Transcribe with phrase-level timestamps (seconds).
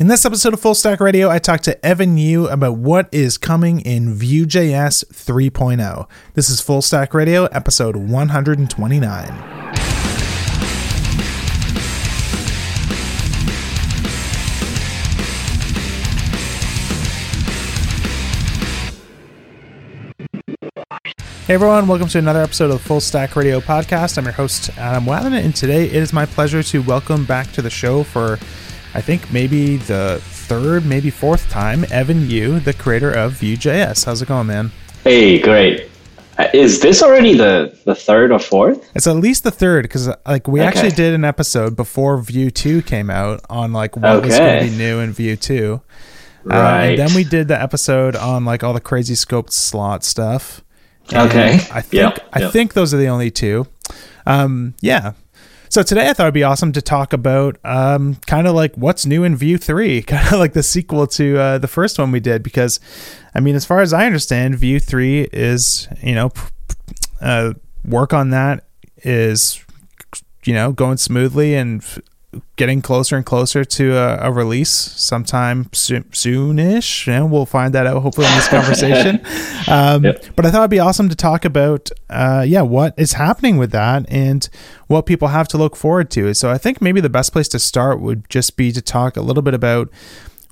[0.00, 3.36] In this episode of Full Stack Radio, I talked to Evan You about what is
[3.36, 6.08] coming in Vue.js 3.0.
[6.34, 9.24] This is Full Stack Radio, episode 129.
[21.48, 24.16] Hey everyone, welcome to another episode of the Full Stack Radio podcast.
[24.16, 27.62] I'm your host, Adam Wathan, and today it is my pleasure to welcome back to
[27.62, 28.38] the show for,
[28.94, 34.04] I think, maybe the third, maybe fourth time, Evan You, the creator of Vue.js.
[34.04, 34.72] How's it going, man?
[35.04, 35.90] Hey, great.
[36.38, 38.90] Uh, is this already the, the third or fourth?
[38.94, 40.68] It's at least the third because like we okay.
[40.68, 44.26] actually did an episode before Vue 2 came out on like what okay.
[44.26, 45.80] was going to be new in Vue 2.
[46.44, 46.56] Right.
[46.56, 50.62] Uh, and then we did the episode on like all the crazy scoped slot stuff.
[51.12, 51.54] Okay.
[51.72, 52.52] I think yep, I yep.
[52.52, 53.66] think those are the only two.
[54.26, 55.12] Um, yeah.
[55.70, 59.04] So today I thought it'd be awesome to talk about um, kind of like what's
[59.04, 62.20] new in Vue 3, kind of like the sequel to uh, the first one we
[62.20, 62.42] did.
[62.42, 62.80] Because,
[63.34, 66.30] I mean, as far as I understand, Vue 3 is, you know,
[67.20, 67.52] uh,
[67.84, 68.64] work on that
[68.98, 69.62] is,
[70.44, 71.84] you know, going smoothly and
[72.56, 77.08] getting closer and closer to a, a release sometime so- soonish.
[77.08, 79.24] and we'll find that out hopefully in this conversation.
[79.66, 80.24] um, yep.
[80.36, 83.70] But I thought it'd be awesome to talk about, uh, yeah, what is happening with
[83.72, 84.46] that and
[84.88, 86.34] what people have to look forward to.
[86.34, 89.22] So I think maybe the best place to start would just be to talk a
[89.22, 89.90] little bit about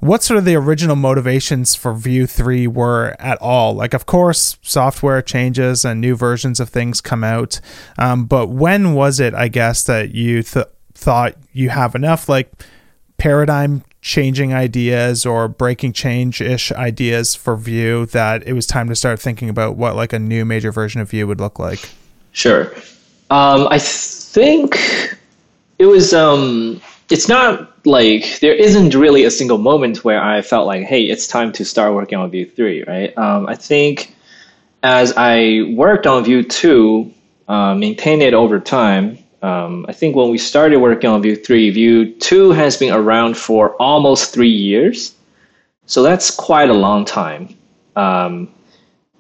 [0.01, 3.75] what sort of the original motivations for Vue 3 were at all.
[3.75, 7.61] Like, of course, software changes and new versions of things come out.
[7.99, 10.67] Um, but when was it, I guess, that you th-
[10.97, 12.51] thought you have enough like
[13.19, 18.95] paradigm changing ideas or breaking change ish ideas for Vue that it was time to
[18.95, 21.91] start thinking about what like a new major version of Vue would look like?
[22.33, 22.73] Sure.
[23.31, 24.79] Um, I think
[25.79, 26.15] it was.
[26.15, 31.03] Um, it's not like there isn't really a single moment where I felt like, hey,
[31.05, 33.17] it's time to start working on Vue three, right?
[33.17, 34.15] Um, I think
[34.83, 37.13] as I worked on Vue two,
[37.49, 41.71] uh, maintained it over time, um, I think when we started working on Vue 3,
[41.71, 45.15] Vue 2 has been around for almost three years.
[45.87, 47.57] So that's quite a long time.
[47.95, 48.49] Um,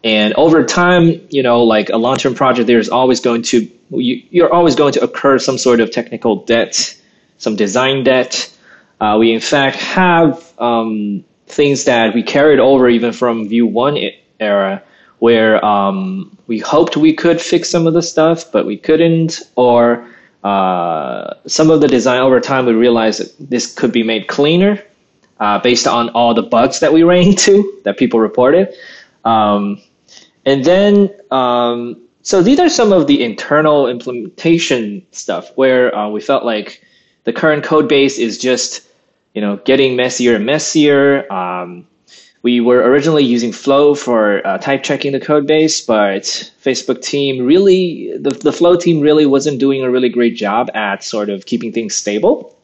[0.02, 4.22] and over time, you know, like a long term project, there's always going to, you,
[4.30, 6.96] you're always going to occur some sort of technical debt,
[7.38, 8.52] some design debt.
[9.00, 13.98] Uh, we, in fact, have um, things that we carried over even from Vue 1
[14.40, 14.82] era
[15.18, 20.08] where um, we hoped we could fix some of the stuff, but we couldn't, or
[20.44, 24.82] uh, some of the design over time we realized that this could be made cleaner
[25.40, 28.72] uh, based on all the bugs that we ran into that people reported.
[29.24, 29.80] Um,
[30.44, 36.20] and then, um, so these are some of the internal implementation stuff where uh, we
[36.20, 36.84] felt like
[37.24, 38.86] the current code base is just,
[39.34, 41.30] you know, getting messier and messier.
[41.32, 41.86] Um,
[42.46, 46.22] we were originally using Flow for uh, type checking the code base, but
[46.62, 51.02] Facebook team really, the, the Flow team really wasn't doing a really great job at
[51.02, 52.56] sort of keeping things stable.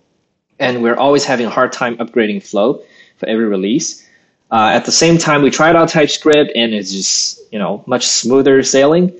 [0.60, 2.80] And we're always having a hard time upgrading Flow
[3.16, 4.08] for every release.
[4.52, 8.06] Uh, at the same time, we tried out TypeScript and it's just, you know, much
[8.06, 9.12] smoother sailing.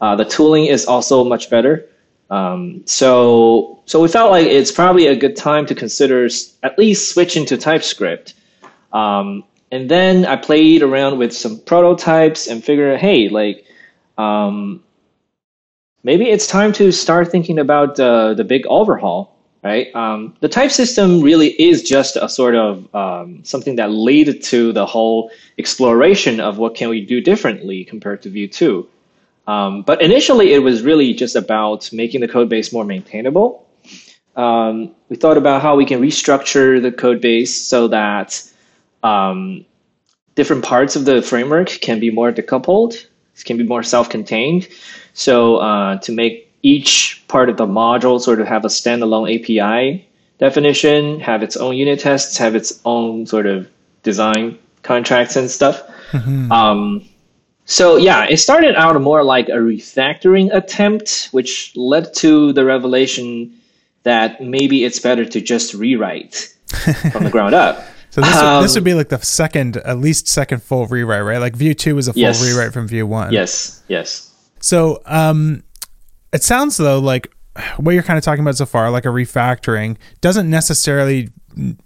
[0.00, 1.86] Uh, the tooling is also much better.
[2.28, 6.28] Um, so, so we felt like it's probably a good time to consider
[6.64, 8.34] at least switching to TypeScript.
[8.92, 13.66] Um, and then I played around with some prototypes and figured, hey, like,
[14.16, 14.82] um,
[16.02, 19.94] maybe it's time to start thinking about uh, the big overhaul, right?
[19.94, 24.72] Um, the type system really is just a sort of um, something that led to
[24.72, 28.88] the whole exploration of what can we do differently compared to Vue 2.
[29.46, 33.66] Um, but initially, it was really just about making the code base more maintainable.
[34.36, 38.42] Um, we thought about how we can restructure the code base so that
[39.02, 39.64] um,
[40.34, 43.06] different parts of the framework can be more decoupled,
[43.44, 44.68] can be more self-contained.
[45.14, 50.06] So uh, to make each part of the module sort of have a standalone API
[50.38, 53.68] definition, have its own unit tests, have its own sort of
[54.02, 55.82] design contracts and stuff.
[56.12, 56.50] Mm-hmm.
[56.52, 57.08] Um,
[57.64, 63.54] so yeah, it started out more like a refactoring attempt, which led to the revelation
[64.04, 66.54] that maybe it's better to just rewrite
[67.12, 67.84] from the ground up.
[68.18, 71.22] So this, um, would, this would be like the second, at least second full rewrite,
[71.22, 71.38] right?
[71.38, 72.42] Like Vue 2 was a full yes.
[72.42, 73.32] rewrite from Vue 1.
[73.32, 74.34] Yes, yes.
[74.60, 75.62] So um,
[76.32, 77.32] it sounds though like
[77.76, 81.28] what you're kind of talking about so far, like a refactoring, doesn't necessarily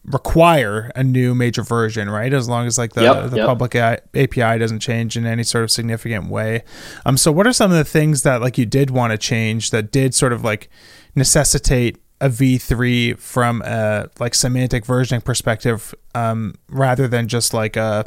[0.05, 2.33] require a new major version, right?
[2.33, 3.47] As long as like the, yep, the yep.
[3.47, 6.63] public API doesn't change in any sort of significant way.
[7.05, 9.71] Um, so what are some of the things that like you did want to change
[9.71, 10.71] that did sort of like
[11.15, 18.07] necessitate a v3 from a like semantic versioning perspective um, rather than just like a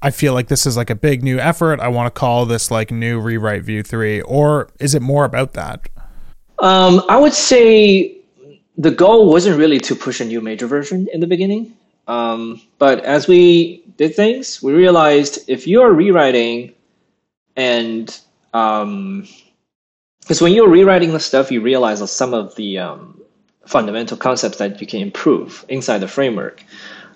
[0.00, 1.78] I feel like this is like a big new effort.
[1.78, 5.52] I want to call this like new rewrite Vue 3 or is it more about
[5.54, 5.88] that?
[6.60, 8.16] Um, I would say
[8.78, 11.72] the goal wasn't really to push a new major version in the beginning.
[12.06, 16.74] Um, but as we did things, we realized if you're rewriting
[17.56, 18.06] and
[18.52, 19.26] because um,
[20.40, 23.21] when you're rewriting the stuff, you realize that some of the um,
[23.66, 26.64] fundamental concepts that you can improve inside the framework.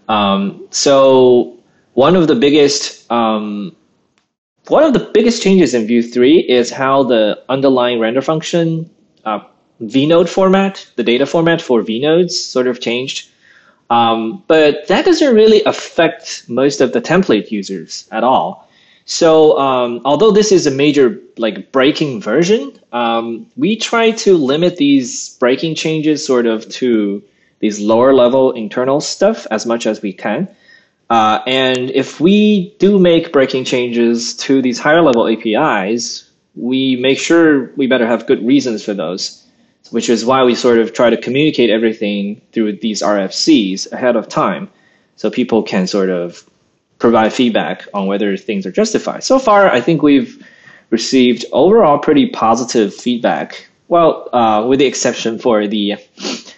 [0.09, 1.59] Um, so
[1.95, 3.75] one of the biggest um,
[4.69, 8.91] one of the biggest changes in Vue 3 is how the underlying render function
[9.25, 9.41] uh,
[9.81, 13.29] vnode format, the data format for vnodes sort of changed.
[13.91, 18.66] Um, but that doesn't really affect most of the template users at all.
[19.07, 24.77] So um, although this is a major like breaking version, um, we try to limit
[24.77, 27.23] these breaking changes sort of to
[27.61, 30.49] these lower level internal stuff as much as we can.
[31.09, 37.19] Uh, and if we do make breaking changes to these higher level APIs, we make
[37.19, 39.47] sure we better have good reasons for those
[39.91, 44.29] which is why we sort of try to communicate everything through these RFCs ahead of
[44.29, 44.69] time
[45.17, 46.45] so people can sort of
[47.07, 49.23] provide feedback on whether things are justified.
[49.23, 50.45] So far, I think we've
[50.91, 53.69] received overall pretty positive feedback.
[53.87, 55.95] Well, uh, with the exception for the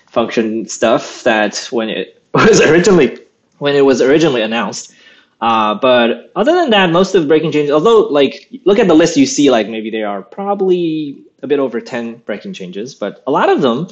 [0.06, 3.18] function stuff that when it was originally
[3.58, 4.94] when it was originally announced.
[5.42, 8.94] Uh, but other than that, most of the breaking changes, although like look at the
[8.94, 13.22] list, you see like maybe there are probably a bit over 10 breaking changes, but
[13.26, 13.86] a lot of them,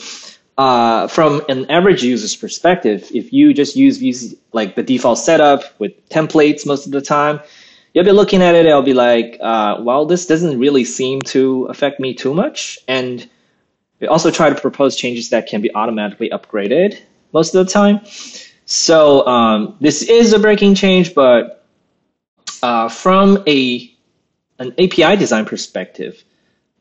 [0.59, 5.63] uh, from an average user's perspective, if you just use Vue like the default setup
[5.79, 7.41] with templates most of the time,
[7.93, 11.65] you'll be looking at it, it'll be like, uh, well, this doesn't really seem to
[11.67, 12.79] affect me too much.
[12.89, 13.29] And
[14.01, 16.99] we also try to propose changes that can be automatically upgraded
[17.33, 18.01] most of the time.
[18.67, 21.65] So um, this is a breaking change, but
[22.63, 23.93] uh, from a
[24.59, 26.25] an API design perspective,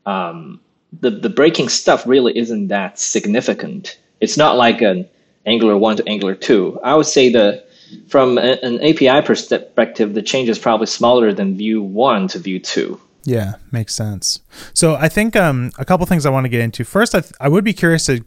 [0.06, 0.60] um,
[1.00, 3.98] the the breaking stuff really isn't that significant.
[4.20, 5.08] It's not like an
[5.44, 6.78] Angular one to Angular two.
[6.82, 7.64] I would say the
[8.08, 12.58] from a, an API perspective, the change is probably smaller than Vue one to Vue
[12.58, 13.00] two.
[13.24, 14.40] Yeah, makes sense.
[14.72, 16.84] So I think um, a couple things I want to get into.
[16.84, 18.24] First, I, th- I would be curious to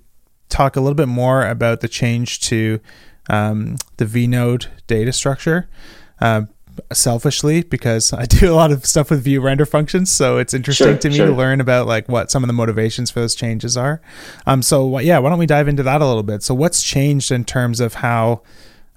[0.50, 2.81] talk a little bit more about the change to
[3.30, 5.69] um, the vnode data structure.
[6.19, 6.44] Uh,
[6.92, 10.88] selfishly because I do a lot of stuff with Vue render functions, so it's interesting
[10.88, 11.27] sure, to me sure.
[11.27, 14.01] to learn about like what some of the motivations for those changes are.
[14.45, 16.44] Um, so yeah, why don't we dive into that a little bit?
[16.44, 18.42] So what's changed in terms of how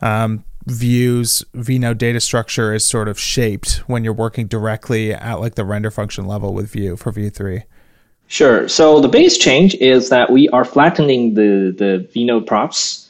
[0.01, 5.55] um, Vue's vnode data structure is sort of shaped when you're working directly at like
[5.55, 7.65] the render function level with Vue for Vue three?
[8.29, 8.67] Sure.
[8.69, 13.02] So the base change is that we are flattening the the vnode props.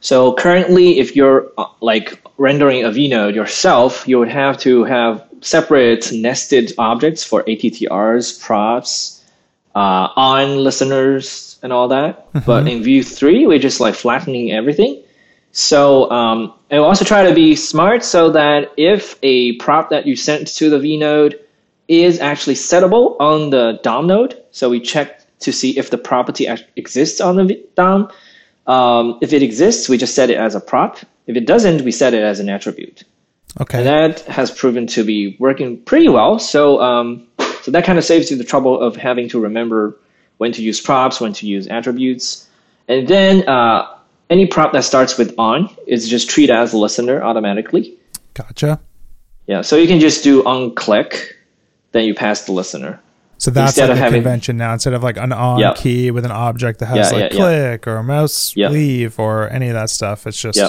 [0.00, 5.26] So currently, if you're uh, like rendering a vnode yourself, you would have to have
[5.42, 9.22] separate nested objects for ATTRs, props,
[9.74, 12.32] uh, on listeners, and all that.
[12.32, 12.46] Mm-hmm.
[12.46, 15.02] But in Vue 3, we're just like flattening everything.
[15.52, 20.06] So, um, and we also try to be smart so that if a prop that
[20.06, 21.40] you sent to the vnode
[21.88, 26.46] is actually settable on the DOM node, so we check to see if the property
[26.76, 28.10] exists on the DOM.
[28.70, 30.98] Um, if it exists, we just set it as a prop.
[31.26, 33.02] If it doesn't, we set it as an attribute.
[33.60, 33.78] Okay.
[33.78, 36.38] And that has proven to be working pretty well.
[36.38, 37.26] So, um,
[37.62, 39.98] so that kind of saves you the trouble of having to remember
[40.38, 42.48] when to use props, when to use attributes.
[42.86, 43.92] And then uh,
[44.30, 47.98] any prop that starts with on is just treated as a listener automatically.
[48.34, 48.80] Gotcha.
[49.48, 51.36] Yeah, so you can just do on click,
[51.90, 53.00] then you pass the listener.
[53.40, 54.74] So that's Instead like the having, convention now.
[54.74, 55.76] Instead of like an on yep.
[55.76, 57.92] key with an object that has yeah, like yeah, click yeah.
[57.92, 60.60] or a mouse leave or any of that stuff, it's just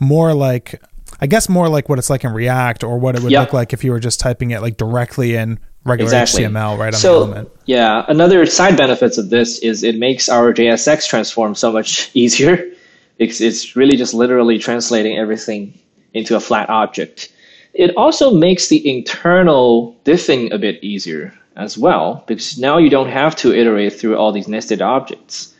[0.00, 0.82] more like
[1.20, 3.72] I guess more like what it's like in React or what it would look like
[3.72, 6.42] if you were just typing it like directly in regular exactly.
[6.42, 7.50] HTML right on so, the element.
[7.66, 12.72] Yeah, another side benefits of this is it makes our JSX transform so much easier
[13.18, 15.78] because it's really just literally translating everything
[16.12, 17.32] into a flat object.
[17.72, 23.08] It also makes the internal diffing a bit easier as well, because now you don't
[23.08, 25.54] have to iterate through all these nested objects.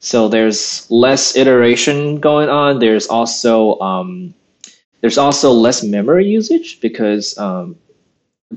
[0.00, 2.78] So there's less iteration going on.
[2.78, 4.34] There's also um,
[5.00, 7.76] there's also less memory usage because um,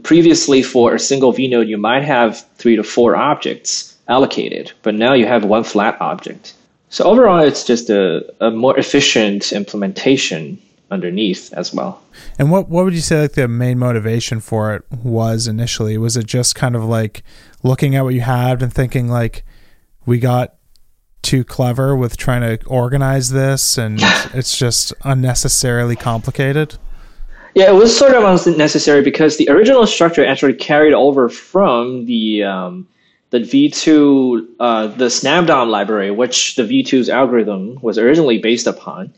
[0.04, 5.14] previously for a single vnode you might have three to four objects allocated, but now
[5.14, 6.54] you have one flat object.
[6.90, 10.62] So overall, it's just a, a more efficient implementation
[10.94, 12.02] underneath as well.
[12.40, 15.98] And what what would you say like the main motivation for it was initially?
[15.98, 17.24] Was it just kind of like
[17.64, 19.44] looking at what you had and thinking like
[20.06, 20.56] we got
[21.22, 24.00] too clever with trying to organize this and
[24.34, 26.78] it's just unnecessarily complicated?
[27.56, 32.44] Yeah, it was sort of unnecessary because the original structure actually carried over from the
[32.44, 32.88] um,
[33.30, 39.14] the V2 uh, the Snabbdom library, which the V2's algorithm was originally based upon,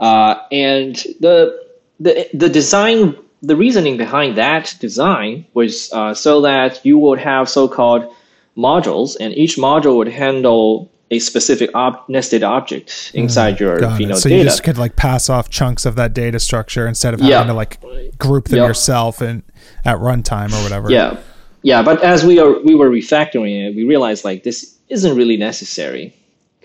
[0.00, 1.64] uh, and the
[2.00, 7.48] the the design the reasoning behind that design was uh, so that you would have
[7.48, 8.12] so-called
[8.56, 14.16] modules, and each module would handle a specific ob- nested object inside your Got it.
[14.16, 14.38] So data.
[14.38, 17.44] you just could like pass off chunks of that data structure instead of having Yeah.
[17.44, 17.78] to like
[18.18, 19.42] group them yourself and
[19.84, 20.90] at runtime or whatever.
[20.90, 21.18] Yeah,
[21.62, 21.82] yeah.
[21.82, 26.12] But as we are we were refactoring it, we realized like this isn't really necessary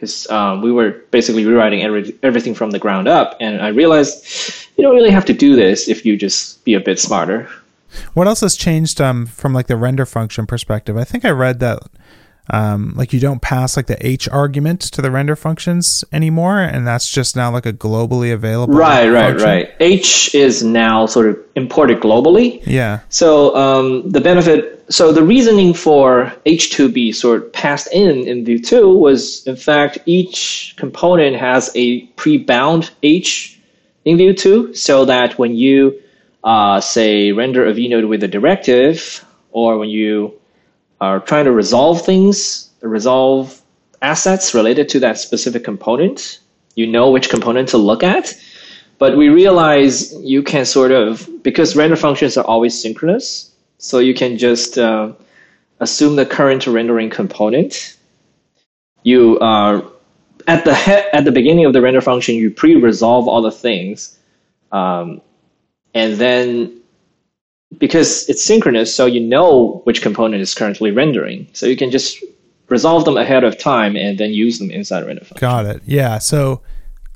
[0.02, 4.26] because um, we were basically rewriting every, everything from the ground up, and I realized
[4.76, 7.48] you don't really have to do this if you just be a bit smarter.
[8.16, 10.98] What else has changed um, from like the render function perspective?
[10.98, 11.84] I think I read that
[12.52, 16.86] um, like you don't pass like the h argument to the render functions anymore, and
[16.86, 18.74] that's just now like a globally available.
[18.74, 19.48] Right, right, function.
[19.48, 19.74] right.
[19.80, 22.62] H is now sort of imported globally.
[22.68, 23.00] Yeah.
[23.08, 28.60] So um, the benefit, so the reasoning for H2B sort of passed in in Vue
[28.60, 33.58] 2 was, in fact, each component has a pre-bound H
[34.04, 36.02] in Vue 2, so that when you
[36.44, 40.41] uh, say render a node with a directive, or when you
[41.02, 43.60] are trying to resolve things, resolve
[44.02, 46.40] assets related to that specific component,
[46.76, 48.34] you know which component to look at.
[49.00, 54.14] But we realize you can sort of, because render functions are always synchronous, so you
[54.14, 55.12] can just uh,
[55.80, 57.98] assume the current rendering component.
[59.04, 59.90] You uh,
[60.48, 64.20] at the he- at the beginning of the render function, you pre-resolve all the things,
[64.72, 65.22] um,
[65.96, 66.81] and then
[67.78, 72.24] because it's synchronous, so you know which component is currently rendering, so you can just
[72.70, 75.38] resolve them ahead of time and then use them inside render function.
[75.40, 75.82] Got it.
[75.86, 76.20] Yeah.
[76.20, 76.62] So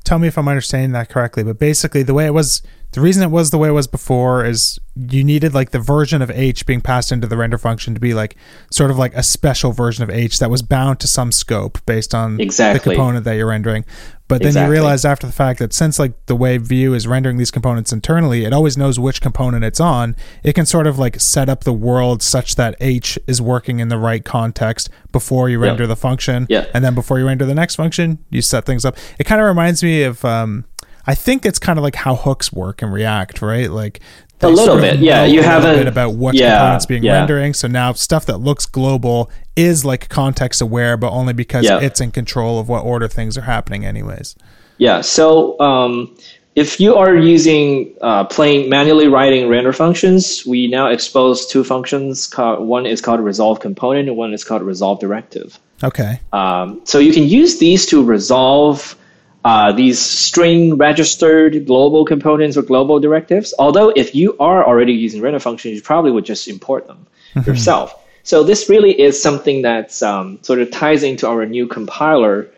[0.04, 1.44] tell me if I'm understanding that correctly.
[1.44, 4.46] But basically, the way it was, the reason it was the way it was before
[4.46, 8.00] is you needed like the version of H being passed into the render function to
[8.00, 8.36] be like
[8.72, 12.14] sort of like a special version of H that was bound to some scope based
[12.16, 12.92] on Exactly.
[12.92, 13.84] the component that you're rendering.
[14.28, 14.66] But then Exactly.
[14.68, 17.94] you realize after the fact that since like the way Vue is rendering these components
[17.94, 20.16] internally, it always knows which component it's on.
[20.44, 23.90] It can sort of like set up the world such that H is working in
[23.90, 26.48] the right context before you render the function.
[26.50, 26.66] Yeah.
[26.74, 28.98] And then before you render the next function, you set things up.
[29.20, 30.66] It kind of reminds me of um
[31.08, 33.70] I think it's kind of like how hooks work in React, right?
[33.70, 34.00] Like
[34.42, 37.14] A little bit, yeah, you a little haven't- bit about what yeah, components being yeah.
[37.20, 37.54] rendering.
[37.54, 41.80] So now stuff that looks global is like context aware, but only because Yeah.
[41.80, 44.36] it's in control of what order things are happening, anyways.
[44.78, 45.00] Yeah.
[45.02, 46.14] So um,
[46.56, 52.28] if you are using uh, plain manually writing render functions, we now expose two functions.
[52.28, 55.58] Called, one is called resolve component, and one is called resolve directive.
[55.84, 56.20] Okay.
[56.34, 58.98] Um, so you can use these to resolve
[59.46, 63.54] uh, these string registered global components or global directives.
[63.60, 67.06] Although if you are already using render functions, you probably would just import them
[67.46, 67.94] yourself.
[68.24, 72.50] So this really is something that um, sort of ties into our new compiler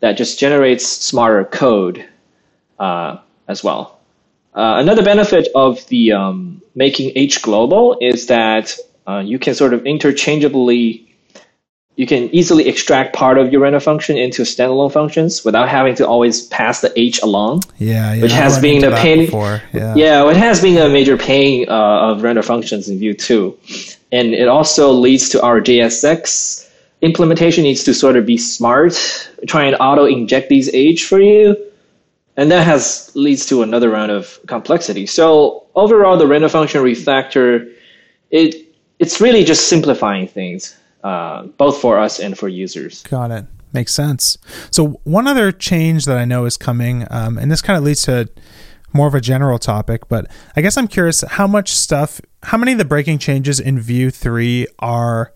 [0.00, 2.04] that just generates smarter code
[2.78, 3.16] uh,
[3.48, 3.98] as well.
[4.54, 8.76] Uh, another benefit of the um, making H global is that
[9.08, 11.13] uh, you can sort of interchangeably
[11.96, 16.06] you can easily extract part of your render function into standalone functions without having to
[16.06, 17.62] always pass the H along.
[17.78, 18.22] Yeah, yeah.
[18.22, 19.30] Which has been a pain-
[19.72, 19.94] Yeah.
[19.94, 23.56] Yeah, it has been a major pain uh, of render functions in Vue 2.
[24.10, 26.64] And it also leads to our JSX
[27.04, 28.94] implementation needs to sort of be smart,
[29.46, 31.54] try and auto inject these H for you.
[32.36, 35.06] And that has leads to another round of complexity.
[35.06, 37.72] So overall, the render function refactor,
[38.30, 38.56] it
[38.98, 40.74] it's really just simplifying things,
[41.04, 43.02] uh, both for us and for users.
[43.04, 43.44] Got it.
[43.72, 44.38] Makes sense.
[44.70, 48.02] So one other change that I know is coming, um, and this kind of leads
[48.02, 48.28] to
[48.92, 52.72] more of a general topic, but I guess I'm curious how much stuff, how many
[52.72, 55.32] of the breaking changes in Vue three are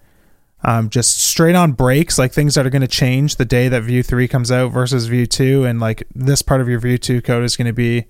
[0.62, 3.82] um, just straight on breaks, like things that are going to change the day that
[3.82, 7.20] Vue three comes out versus Vue two, and like this part of your Vue two
[7.20, 8.06] code is going to be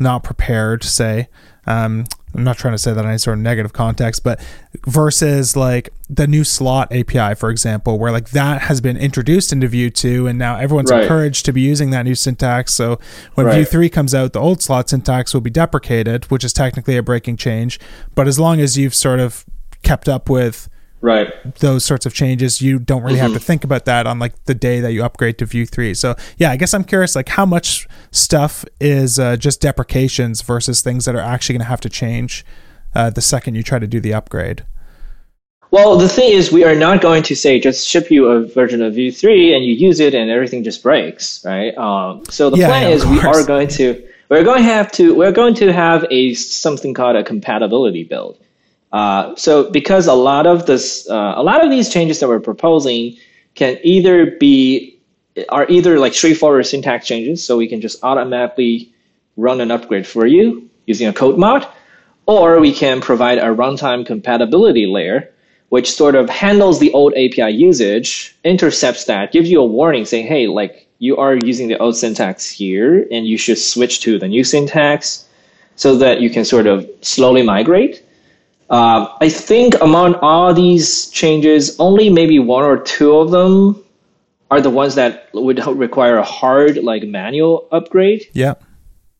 [0.00, 1.28] not prepared, say.
[1.66, 4.40] Um, I'm not trying to say that in any sort of negative context, but
[4.86, 9.66] versus like the new slot API, for example, where like that has been introduced into
[9.68, 11.02] Vue 2 and now everyone's Right.
[11.02, 12.74] encouraged to be using that new syntax.
[12.74, 12.98] So
[13.34, 13.56] when Right.
[13.56, 17.02] Vue 3 comes out, the old slot syntax will be deprecated, which is technically a
[17.02, 17.80] breaking change.
[18.14, 19.44] But as long as you've sort of
[19.82, 20.68] kept up with
[21.00, 21.28] Right.
[21.60, 23.22] those sorts of changes, you don't really Mm-hmm.
[23.22, 25.94] have to think about that on like the day that you upgrade to Vue 3.
[25.94, 30.80] So yeah, I guess I'm curious like how much stuff is uh, just deprecations versus
[30.80, 32.44] things that are actually going to have to change
[32.94, 34.64] uh, the second you try to do the upgrade.
[35.70, 38.80] Well, the thing is, we are not going to say just ship you a version
[38.82, 41.76] of Vue 3 and you use it and everything just breaks, right?
[41.76, 44.68] Um, so the Yeah, plan yeah, is of we are going to we're going to
[44.68, 48.38] have to we're going to have a something called a compatibility build.
[48.92, 52.40] Uh, so because a lot of this uh, a lot of these changes that we're
[52.40, 53.16] proposing
[53.54, 54.98] can either be
[55.50, 58.92] are either like straightforward syntax changes, so we can just automatically
[59.36, 61.66] run an upgrade for you using a code mod,
[62.26, 65.30] or we can provide a runtime compatibility layer,
[65.68, 70.26] which sort of handles the old API usage, intercepts that, gives you a warning saying,
[70.26, 74.26] hey, like you are using the old syntax here, and you should switch to the
[74.26, 75.26] new syntax,
[75.76, 78.02] so that you can sort of slowly migrate.
[78.70, 83.82] Uh, I think among all these changes, only maybe one or two of them
[84.50, 88.26] are the ones that would require a hard like manual upgrade.
[88.32, 88.54] Yeah.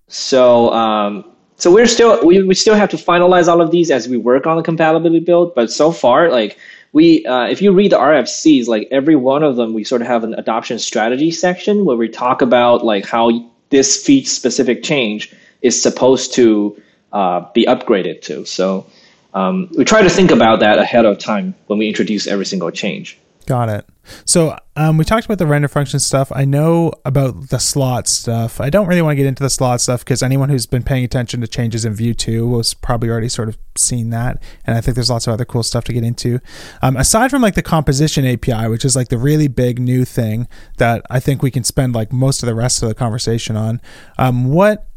[0.08, 1.24] So um,
[1.56, 4.46] so we're still we, we still have to finalize all of these as we work
[4.46, 5.54] on the compatibility build.
[5.54, 6.58] But so far, like
[6.92, 10.08] we uh, if you read the RFCs, like every one of them, we sort of
[10.08, 15.34] have an adoption strategy section where we talk about like how this feature specific change
[15.60, 16.80] is supposed to
[17.12, 18.44] uh, be upgraded to.
[18.44, 18.86] So
[19.34, 22.70] um, we try to think about that ahead of time when we introduce every single
[22.70, 23.18] change.
[23.48, 23.86] Got it.
[24.26, 26.30] So um, we talked about the render function stuff.
[26.34, 28.60] I know about the slot stuff.
[28.60, 31.02] I don't really want to get into the slot stuff because anyone who's been paying
[31.02, 34.42] attention to changes in Vue 2 was probably already sort of seen that.
[34.66, 36.40] And I think there's lots of other cool stuff to get into.
[36.82, 40.46] Um, aside from like the composition API, which is like the really big new thing
[40.76, 43.80] that I think we can spend like most of the rest of the conversation on,
[44.18, 44.88] um, what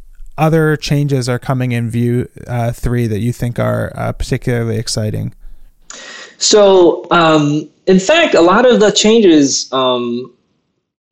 [0.41, 5.33] other changes are coming in Vue uh, 3 that you think are uh, particularly exciting?
[6.37, 9.71] So, um, in fact, a lot of the changes.
[9.71, 10.33] Um,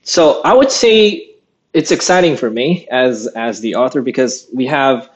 [0.02, 1.30] so, I would say
[1.74, 5.08] it's exciting for me as as the author because we have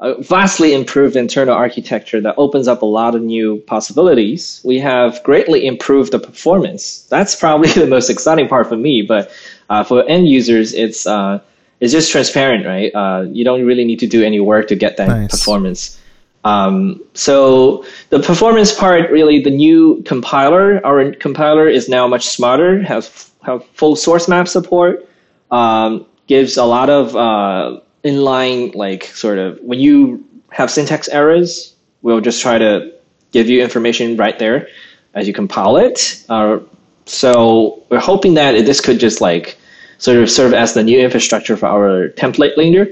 [0.00, 4.60] a vastly improved internal architecture that opens up a lot of new possibilities.
[4.64, 7.02] We have greatly improved the performance.
[7.10, 9.02] That's probably the most exciting part for me.
[9.02, 9.30] But
[9.68, 11.40] uh, for end users, it's uh,
[11.80, 12.94] it's just transparent, right?
[12.94, 15.30] Uh, you don't really need to do any work to get that Nice.
[15.30, 16.00] performance.
[16.44, 22.82] Um, so the performance part, really, the new compiler, our compiler is now much smarter,
[22.82, 25.08] has have full source map support,
[25.50, 31.74] um, gives a lot of uh, inline, like sort of when you have syntax errors,
[32.02, 32.92] we'll just try to
[33.32, 34.68] give you information right there
[35.14, 36.24] as you compile it.
[36.28, 36.58] Uh,
[37.06, 39.58] so we're hoping that this could just like
[39.98, 42.86] sort of serve as the new infrastructure for our template layer.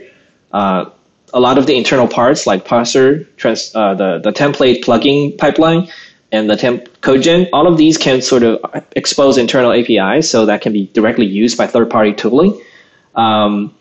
[0.53, 0.90] Uh,
[1.35, 5.88] a lot of the internal parts like parser, trans, uh, the, the template plugin pipeline,
[6.33, 8.59] and the temp code gen, all of these can sort of
[8.97, 12.61] expose internal APIs so that can be directly used by third-party tooling.
[13.14, 13.75] Um,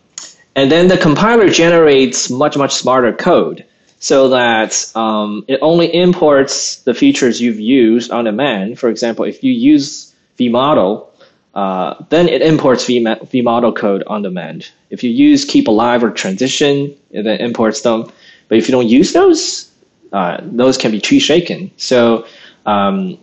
[0.54, 3.64] and then the compiler generates much, much smarter code
[3.98, 8.78] so that um, it only imports the features you've used on demand.
[8.78, 11.08] For example, if you use vModel,
[11.56, 14.70] uh, then it imports vModel code on demand.
[14.90, 18.12] If you use keep alive or transition, it then imports them.
[18.48, 19.72] But if you don't use those,
[20.12, 21.70] uh, those can be tree shaken.
[21.78, 22.26] So
[22.66, 23.18] um,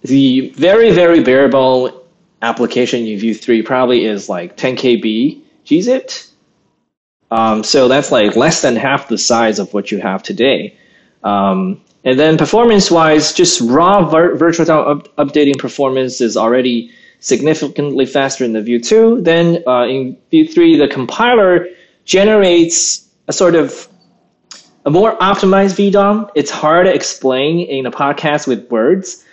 [0.00, 1.92] the very, very bare bone
[2.40, 6.30] application in Vue 3 probably is like 10 KB gzip.
[7.30, 10.74] Um, so that's like less than half the size of what you have today.
[11.22, 16.90] Um, and then performance wise, just raw vir- virtual up- updating performance is already
[17.24, 19.22] significantly faster in the Vue 2.
[19.22, 21.66] Then uh, in Vue 3, the compiler
[22.04, 23.88] generates a sort of
[24.84, 26.30] a more optimized VDOM.
[26.34, 29.24] It's hard to explain in a podcast with words,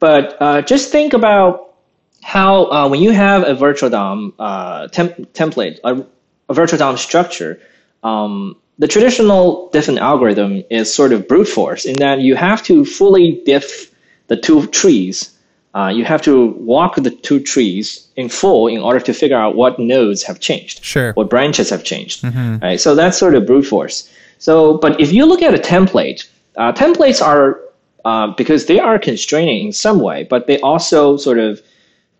[0.00, 1.76] but uh, just think about
[2.22, 6.04] how uh, when you have a virtual DOM uh, temp- template, a,
[6.48, 7.60] a virtual DOM structure,
[8.02, 12.84] um, the traditional diffing algorithm is sort of brute force in that you have to
[12.84, 13.94] fully diff
[14.26, 15.31] the two trees.
[15.74, 19.56] Uh, you have to walk the two trees in full in order to figure out
[19.56, 21.12] what nodes have changed, Sure.
[21.14, 22.22] what branches have changed.
[22.62, 22.78] Right?
[22.78, 24.10] So that's sort of brute force.
[24.38, 27.58] So, but if you look at a template, uh, templates are
[28.04, 31.62] uh, because they are constraining in some way, but they also sort of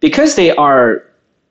[0.01, 1.05] because they are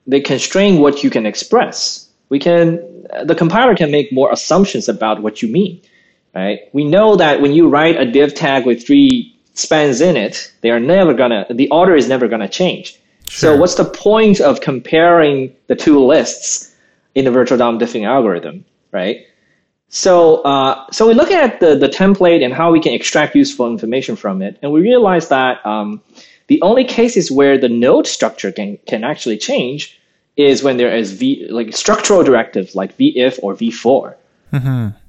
[0.06, 2.08] they constrain what you can express.
[2.30, 2.80] We can
[3.24, 5.80] the compiler can make more assumptions about what you mean.
[6.34, 6.60] Right?
[6.72, 10.70] We know that when you write a div tag with three spans in it, they
[10.70, 12.98] are never gonna the order is never gonna change.
[13.28, 13.54] Sure.
[13.54, 16.74] So what's the point of comparing the two lists
[17.14, 19.26] in the virtual DOM diffing algorithm, right?
[19.88, 23.70] So, uh, so we look at the, the template and how we can extract useful
[23.70, 26.00] information from it, and we realize that um,
[26.46, 30.00] the only cases where the node structure can, can actually change
[30.36, 34.16] is when there is v like structural directives like v-if or v-for.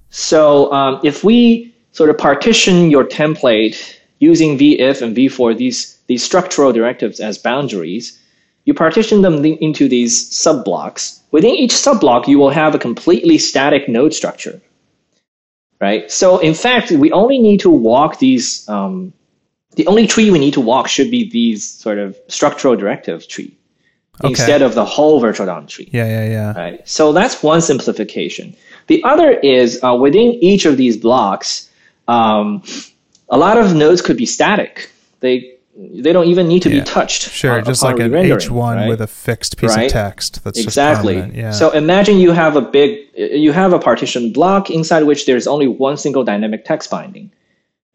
[0.10, 6.23] So um, if we sort of partition your template using v-if and v-for, these, these
[6.23, 8.19] structural directives as boundaries,
[8.65, 11.19] you partition them into these subblocks.
[11.31, 14.62] Within each subblock, you will have a completely static node structure,
[15.81, 16.09] right?
[16.09, 19.13] So in fact, we only need to walk these, um,
[19.75, 23.57] the only tree we need to walk should be these sort of structural directive tree
[24.21, 24.29] okay.
[24.29, 25.89] instead of the whole virtual DOM tree.
[25.91, 26.53] Yeah, yeah, yeah.
[26.53, 26.88] Right.
[26.88, 28.55] So that's one simplification.
[28.88, 31.69] The other is uh, within each of these blocks,
[32.07, 32.62] um,
[33.29, 34.89] a lot of nodes could be static.
[35.19, 36.81] They they don't even need to yeah.
[36.81, 37.31] be touched.
[37.31, 38.88] Sure, uh, just like an H1 right?
[38.88, 39.86] with a fixed piece right?
[39.86, 40.43] of text.
[40.43, 41.17] That's exactly.
[41.33, 41.51] Yeah.
[41.51, 45.67] So imagine you have a big, you have a partition block inside which there's only
[45.67, 47.31] one single dynamic text binding.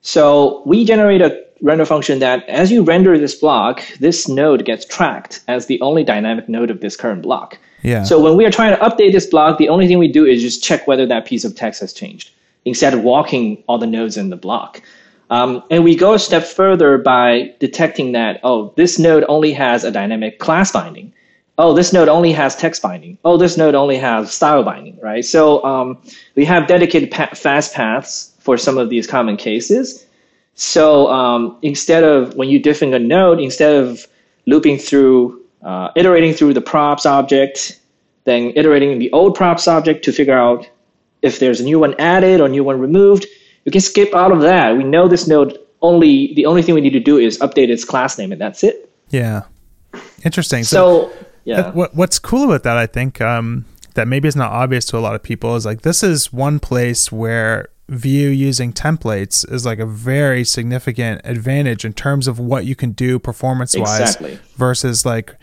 [0.01, 4.85] So we generate a render function that as you render this block, this node gets
[4.85, 7.59] tracked as the only dynamic node of this current block.
[7.83, 8.03] Yeah.
[8.03, 10.43] So when we are trying to update this block, the only thing we do is
[10.43, 12.31] just check whether that piece of text has changed
[12.65, 14.83] instead of walking all the nodes in the block.
[15.31, 19.85] Um, and we go a step further by detecting that, oh, this node only has
[19.85, 21.13] a dynamic class binding.
[21.59, 23.19] Oh, this node only has text binding.
[23.25, 25.25] Oh, this node only has style binding, right?
[25.25, 25.99] So um,
[26.37, 30.07] we have dedicated pa- fast paths for some of these common cases.
[30.55, 34.07] So um, instead of, when you diffing a node, instead of
[34.47, 37.79] looping through, uh, iterating through the props object,
[38.25, 40.69] then iterating the old props object to figure out
[41.23, 43.27] if there's a new one added or new one removed,
[43.69, 44.79] we can skip out of that.
[44.79, 47.85] We know this node only the only thing we need to do is update its
[47.85, 48.91] class name and that's it.
[49.11, 49.43] Yeah.
[50.25, 50.65] Interesting.
[50.65, 51.71] So, so yeah.
[51.73, 55.01] What, what's cool about that, I think, um, that maybe is not obvious to a
[55.01, 59.81] lot of people is like this is one place where Vue using templates is like
[59.81, 64.39] a very significant advantage in terms of what you can do performance wise exactly.
[64.57, 65.37] versus like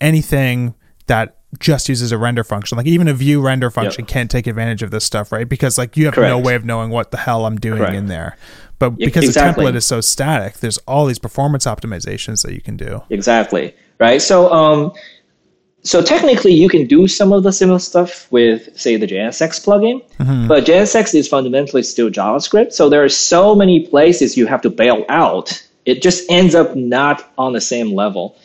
[0.00, 0.76] anything
[1.08, 2.76] that just uses a render function.
[2.76, 4.08] Like even a Vue render function yep.
[4.08, 5.48] can't take advantage of this stuff, right?
[5.48, 6.30] Because like you have Correct.
[6.30, 7.94] no way of knowing what the hell I'm doing Correct.
[7.94, 8.36] in there.
[8.78, 9.64] But because exactly.
[9.64, 13.02] the template is so static, there's all these performance optimizations that you can do.
[13.10, 13.74] Exactly.
[13.98, 14.20] Right.
[14.20, 14.92] So um
[15.82, 20.02] so technically you can do some of the similar stuff with say the JSX plugin,
[20.18, 20.48] mm-hmm.
[20.48, 22.72] but JSX is fundamentally still JavaScript.
[22.72, 25.62] So there are so many places you have to bail out.
[25.84, 28.36] It just ends up not on the same level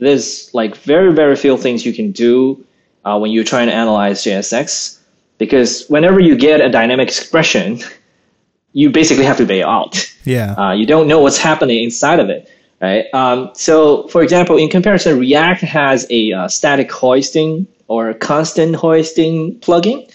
[0.00, 2.64] there's like very very few things you can do
[3.04, 4.98] uh, when you're trying to analyze JSX
[5.38, 7.80] because whenever you get a dynamic expression,
[8.72, 10.14] you basically have to bail out.
[10.24, 10.52] Yeah.
[10.52, 12.48] Uh, you don't know what's happening inside of it,
[12.80, 13.06] right?
[13.14, 19.58] Um, so, for example, in comparison, React has a uh, static hoisting or constant hoisting
[19.60, 20.12] plugin.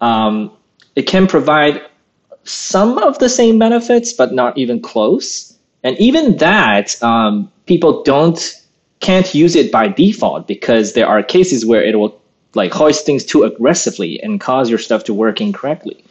[0.00, 0.50] Um,
[0.96, 1.82] it can provide
[2.44, 5.56] some of the same benefits, but not even close.
[5.84, 8.38] And even that, um, people don't
[9.00, 12.20] can't use it by default because there are cases where it will
[12.54, 16.02] like hoist things too aggressively and cause your stuff to work incorrectly.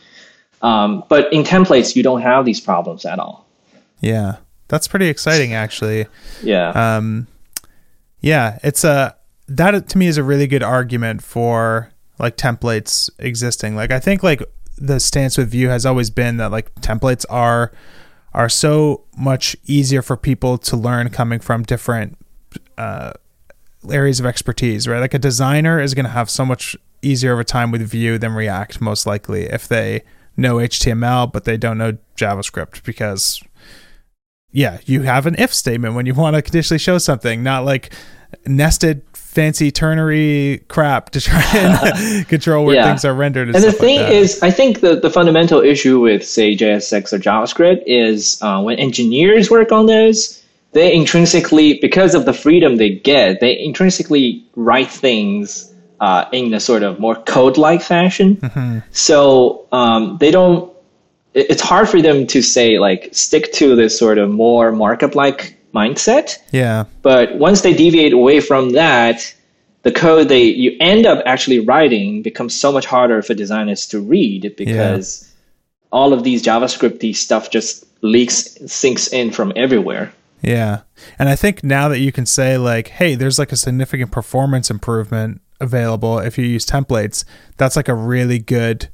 [0.62, 3.46] Um, but in templates, you don't have these problems at all.
[4.00, 6.08] Yeah, that's pretty exciting, actually.
[6.42, 6.70] Yeah.
[6.70, 7.28] Um,
[8.22, 9.16] yeah, it's a
[9.48, 13.76] that to me is a really good argument for like templates existing.
[13.76, 14.42] Like I think like
[14.78, 17.72] the stance with Vue has always been that like templates are
[18.34, 22.18] are so much easier for people to learn coming from different
[22.78, 23.14] uh,
[23.90, 25.00] areas of expertise, right?
[25.00, 28.18] Like a designer is going to have so much easier of a time with Vue
[28.18, 30.04] than React, most likely, if they
[30.38, 33.42] know HTML but they don't know JavaScript, because
[34.52, 37.94] yeah, you have an if statement when you want to conditionally show something, not like
[38.46, 42.88] nested fancy ternary crap to try and control where yeah.
[42.88, 43.50] things are rendered.
[43.50, 47.12] And, and the thing like is, I think the, the fundamental issue with, say, JSX
[47.12, 50.42] or JavaScript is uh, when engineers work on those,
[50.76, 56.60] they intrinsically, because of the freedom they get, they intrinsically write things uh, in a
[56.60, 58.36] sort of more code-like fashion.
[58.36, 58.80] Mm-hmm.
[58.92, 60.72] So um, they don't.
[61.34, 66.38] It's hard for them to say like stick to this sort of more markup-like mindset.
[66.52, 66.84] Yeah.
[67.02, 69.34] But once they deviate away from that,
[69.84, 74.02] the code they you end up actually writing becomes so much harder for designers to
[74.02, 75.30] read because yeah.
[75.94, 80.12] all of these JavaScripty stuff just leaks sinks in from everywhere.
[80.46, 80.82] Yeah.
[81.18, 84.70] And I think now that you can say like, hey, there's like a significant performance
[84.70, 87.26] improvement available if you use templates,
[87.58, 88.90] that's like a really good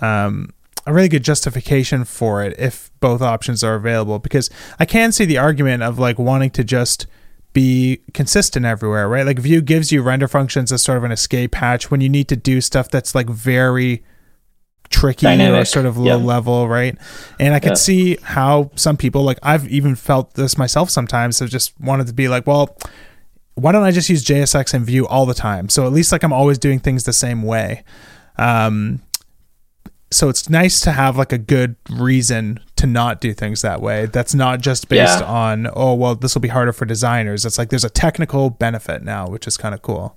[0.00, 0.50] um
[0.86, 4.50] a really good justification for it if both options are available because
[4.80, 7.06] I can see the argument of like wanting to just
[7.52, 9.24] be consistent everywhere, right?
[9.24, 12.28] Like Vue gives you render functions as sort of an escape hatch when you need
[12.28, 14.02] to do stuff that's like very
[14.92, 15.62] tricky Dynamic.
[15.62, 16.24] or sort of low yeah.
[16.24, 16.96] level, right?
[17.40, 17.74] And I could yeah.
[17.74, 22.12] see how some people, like I've even felt this myself sometimes, have just wanted to
[22.12, 22.76] be like, well,
[23.54, 25.68] why don't I just use JSX and Vue all the time?
[25.68, 27.84] So at least like I'm always doing things the same way.
[28.36, 29.02] Um,
[30.10, 34.06] so it's nice to have like a good reason to not do things that way.
[34.06, 35.26] That's not just based Yeah.
[35.26, 37.44] on oh well, this will be harder for designers.
[37.44, 40.16] It's like there's a technical benefit now, which is kind of cool.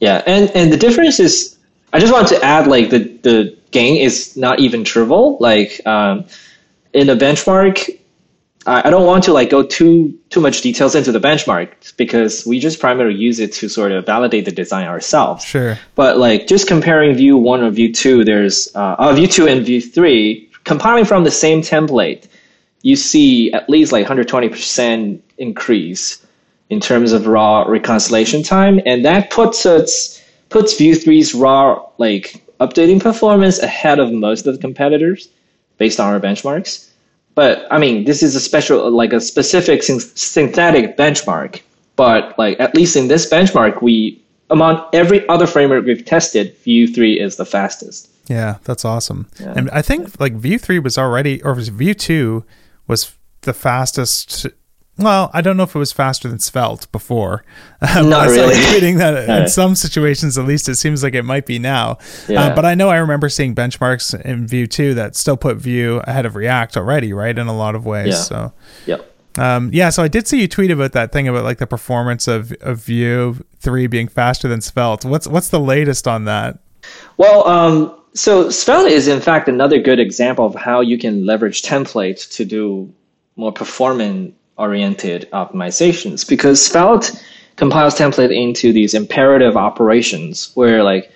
[0.00, 1.53] Yeah, and and the difference is,
[1.94, 5.38] I just want to add like the the gain is not even trivial.
[5.38, 6.24] Like um,
[6.92, 7.88] in the benchmark,
[8.66, 12.44] I, I don't want to like go too too much details into the benchmark because
[12.44, 15.44] we just primarily use it to sort of validate the design ourselves.
[15.44, 15.78] Sure.
[15.94, 19.64] But like just comparing Vue one or Vue two, there's uh, uh, Vue two and
[19.64, 22.26] Vue three compiling from the same template.
[22.82, 26.26] You see at least like 120% increase
[26.70, 32.44] in terms of raw reconciliation time, and that puts us puts Vue 3's raw like
[32.60, 35.28] updating performance ahead of most of the competitors
[35.78, 36.90] based on our benchmarks.
[37.34, 41.62] But I mean, this is a special like a specific syn- synthetic benchmark.
[41.96, 46.86] But like at least in this benchmark, we among every other framework we've tested, Vue
[46.86, 48.10] 3 is the fastest.
[48.28, 49.28] Yeah, that's awesome.
[49.38, 52.44] And I think like Vue three was already, or was Vue two
[52.86, 54.46] was the fastest.
[54.96, 57.44] Well, I don't know if it was faster than Svelte before.
[57.80, 58.74] Um, Not I really.
[58.74, 61.98] reading that in some situations, at least, it seems like it might be now.
[62.28, 62.44] Yeah.
[62.44, 65.98] Uh, but I know I remember seeing benchmarks in Vue two that still put Vue
[66.04, 67.36] ahead of React already, right?
[67.36, 68.08] In a lot of ways.
[68.08, 68.14] Yeah.
[68.14, 68.52] So.
[68.86, 69.10] Yep.
[69.36, 72.28] Um, yeah, so I did see you tweet about that thing about like the performance
[72.28, 75.04] of, of Vue three being faster than Svelte.
[75.04, 76.60] What's what's the latest on that?
[77.16, 81.62] Well, um, so Svelte is in fact another good example of how you can leverage
[81.62, 82.92] templates to do
[83.34, 87.12] more performance oriented optimizations because Svelte
[87.56, 91.10] compiles template into these imperative operations where like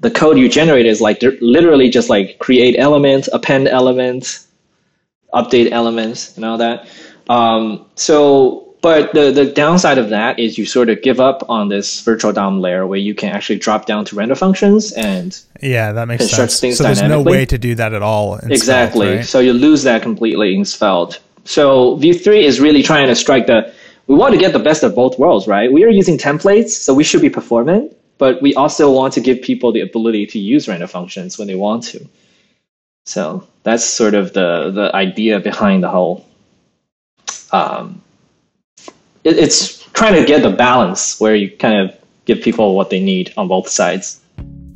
[0.00, 4.46] the code you generate is like literally just like create elements, append elements,
[5.34, 6.88] update elements, and all that.
[7.28, 11.68] Um, so, but the the downside of that is you sort of give up on
[11.68, 15.92] this virtual DOM layer where you can actually drop down to render functions and Yeah,
[15.92, 16.58] that makes sense.
[16.58, 18.36] things So there's no way to do that at all.
[18.36, 19.06] Exactly.
[19.06, 19.26] Svelte, right?
[19.26, 21.20] So you lose that completely in Svelte.
[21.44, 23.72] So Vue 3 is really trying to strike the.
[24.06, 25.72] We want to get the best of both worlds, right?
[25.72, 29.40] We are using templates, so we should be performant, but we also want to give
[29.42, 32.06] people the ability to use render functions when they want to.
[33.06, 36.26] So that's sort of the the idea behind the whole.
[37.52, 38.02] Um,
[39.24, 43.00] it, it's trying to get the balance where you kind of give people what they
[43.00, 44.19] need on both sides.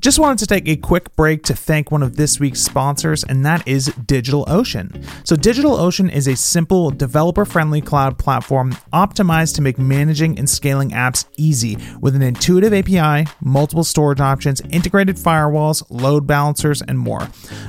[0.04, 3.46] Just wanted to take a quick break to thank one of this week's sponsors, and
[3.46, 5.02] that is DigitalOcean.
[5.26, 10.90] So, DigitalOcean is a simple, developer friendly cloud platform optimized to make managing and scaling
[10.90, 17.22] apps easy with an intuitive API, multiple storage options, integrated firewalls, load balancers, and more.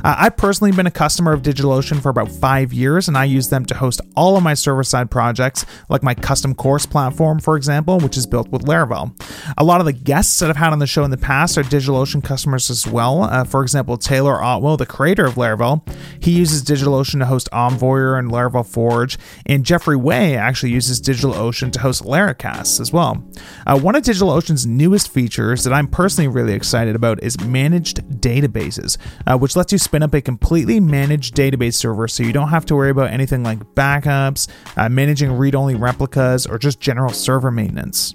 [0.04, 3.48] Uh, I've personally been a customer of DigitalOcean for about five years, and I use
[3.48, 7.56] them to host all of my server side projects, like my custom course platform, for
[7.56, 9.18] example, which is built with Laravel.
[9.58, 11.64] A lot of the guests that I've had on the show in the past are
[11.64, 13.24] DigitalOcean customers as well.
[13.24, 15.88] Uh, for example, Taylor Otwell, the creator of Laravel,
[16.20, 21.72] he uses DigitalOcean to host Envoyer and Laravel Forge, and Jeffrey Way actually uses DigitalOcean
[21.72, 23.24] to host Laracast as well.
[23.66, 28.98] Uh, one of DigitalOcean's newest features that I'm personally really excited about is managed databases,
[29.28, 32.66] uh, which lets you spin up a completely managed database server so you don't have
[32.66, 37.52] to worry about anything like backups, uh, managing read only replicas, or just general server
[37.52, 38.14] maintenance.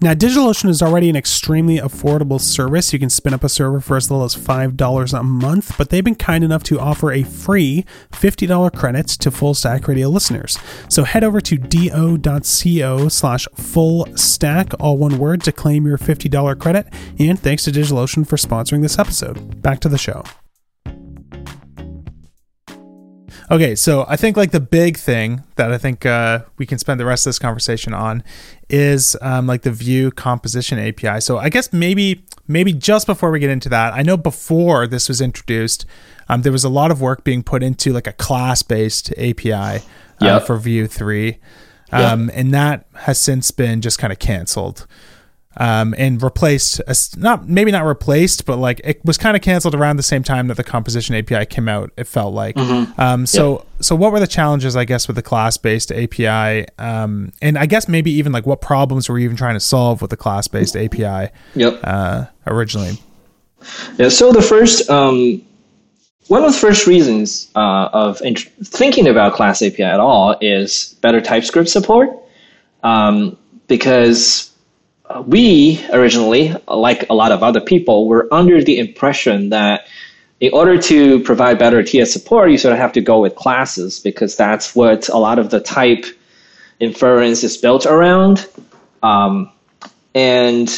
[0.00, 2.92] Now, DigitalOcean is already an extremely affordable service.
[2.92, 6.04] You can spin up a server for as little as $5 a month, but they've
[6.04, 10.58] been kind enough to offer a free $50 credit to Full Stack Radio listeners.
[10.88, 16.58] So head over to do.co slash full stack, all one word, to claim your $50
[16.58, 16.86] credit.
[17.18, 19.60] And thanks to DigitalOcean for sponsoring this episode.
[19.62, 20.24] Back to the show.
[23.50, 27.00] Okay, so I think like the big thing that I think uh, we can spend
[27.00, 28.22] the rest of this conversation on
[28.68, 31.20] is um, like the Vue composition API.
[31.20, 35.08] So I guess maybe maybe just before we get into that, I know before this
[35.08, 35.84] was introduced,
[36.28, 39.52] um, there was a lot of work being put into like a class based API
[39.52, 39.78] uh,
[40.20, 40.46] Yep.
[40.46, 41.38] for Vue three,
[41.90, 44.86] um, and that has since been just kind of canceled.
[45.56, 49.74] Um, and replaced, as- not maybe not replaced, but like it was kind of canceled
[49.74, 51.90] around the same time that the composition API came out.
[51.96, 52.56] It felt like.
[52.56, 56.68] Um, so so what were the challenges, I guess, with the class based API?
[56.78, 60.00] Um, and I guess maybe even like what problems were you even trying to solve
[60.00, 61.80] with the class based API Yep.
[61.82, 62.98] uh, originally?
[63.98, 65.42] Yeah, so the first, um,
[66.28, 70.94] one of the first reasons uh, of int- thinking about Class API at all is
[71.02, 72.08] better TypeScript support,
[72.84, 73.36] um,
[73.66, 74.49] because
[75.26, 79.86] we originally, like a lot of other people, were under the impression that
[80.40, 84.00] in order to provide better TS support, you sort of have to go with classes
[84.00, 86.06] because that's what a lot of the type
[86.78, 88.46] inference is built around.
[89.02, 89.52] Um,
[90.14, 90.68] and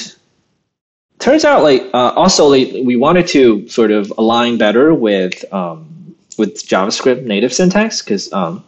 [1.19, 6.17] turns out like uh, also like, we wanted to sort of align better with um,
[6.37, 8.65] with JavaScript native syntax because um,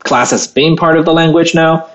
[0.00, 1.88] class has been part of the language now.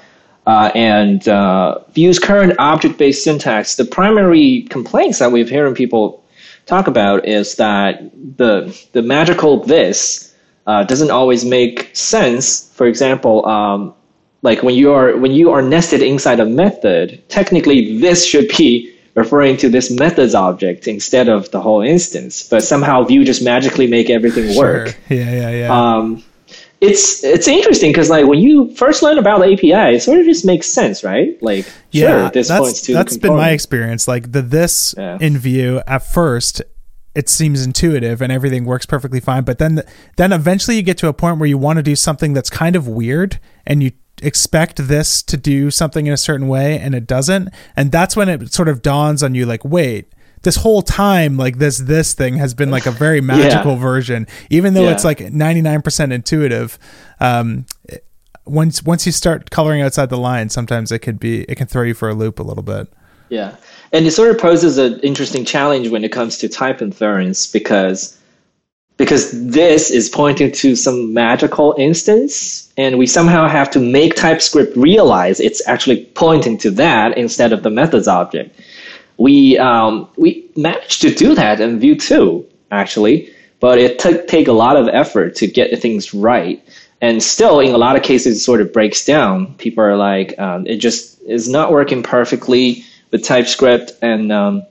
[0.48, 6.24] Uh, and uh, Vue's current object-based syntax, the primary complaints that we've hearing people
[6.66, 10.34] talk about is that the the magical this
[10.66, 12.72] uh, doesn't always make sense.
[12.76, 13.94] For example, um,
[14.42, 18.94] like when you are when you are nested inside a method, technically this should be
[19.16, 22.48] referring to this methods object instead of the whole instance.
[22.48, 24.88] But somehow Vue just magically make everything work.
[24.88, 25.18] Sure.
[25.18, 25.96] Yeah, yeah, yeah.
[25.96, 26.24] Um,
[26.82, 30.26] it's it's interesting because like when you first learn about the API, it sort of
[30.26, 31.42] just makes sense, right?
[31.42, 34.08] Like yeah, sure, this that's, points to that's been my experience.
[34.08, 35.18] Like the this Yeah.
[35.20, 36.62] in Vue at first,
[37.16, 39.44] it seems intuitive and everything works perfectly fine.
[39.44, 39.82] But then,
[40.18, 42.76] then eventually you get to a point where you want to do something that's kind
[42.76, 47.08] of weird, and you expect this to do something in a certain way, and it
[47.08, 47.50] doesn't.
[47.76, 50.14] And that's when it sort of dawns on you, like, wait.
[50.48, 54.76] This whole time, like this this thing has been like a very magical version, even
[54.76, 54.94] though Yeah.
[54.94, 56.80] it's like ninety nine percent intuitive.
[57.20, 57.66] Um,
[58.46, 61.84] once once you start coloring outside the line, sometimes it could be it can throw
[61.84, 62.88] you for a loop a little bit.
[63.28, 63.58] Yeah,
[63.92, 68.18] and it sort of poses an interesting challenge when it comes to type inference because
[68.96, 74.78] because this is pointing to some magical instance, and we somehow have to make TypeScript
[74.78, 78.58] realize it's actually pointing to that instead of the methods object.
[79.18, 84.48] We um, we managed to do that in Vue 2, actually, but it took take
[84.48, 86.64] a lot of effort to get things right.
[87.02, 89.54] And still, in a lot of cases, it sort of breaks down.
[89.56, 94.64] People are like, um, it just is not working perfectly with TypeScript, and um,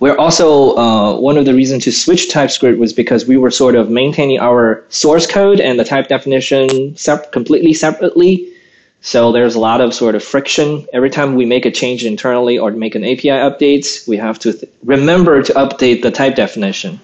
[0.00, 3.74] we're also uh, one of the reasons to switch TypeScript was because we were sort
[3.74, 8.52] of maintaining our source code and the type definition sep- completely separately.
[9.00, 12.58] So there's a lot of sort of friction every time we make a change internally
[12.58, 14.06] or make an API update.
[14.08, 17.00] We have to th- remember to update the type definition.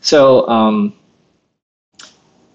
[0.00, 0.94] So um,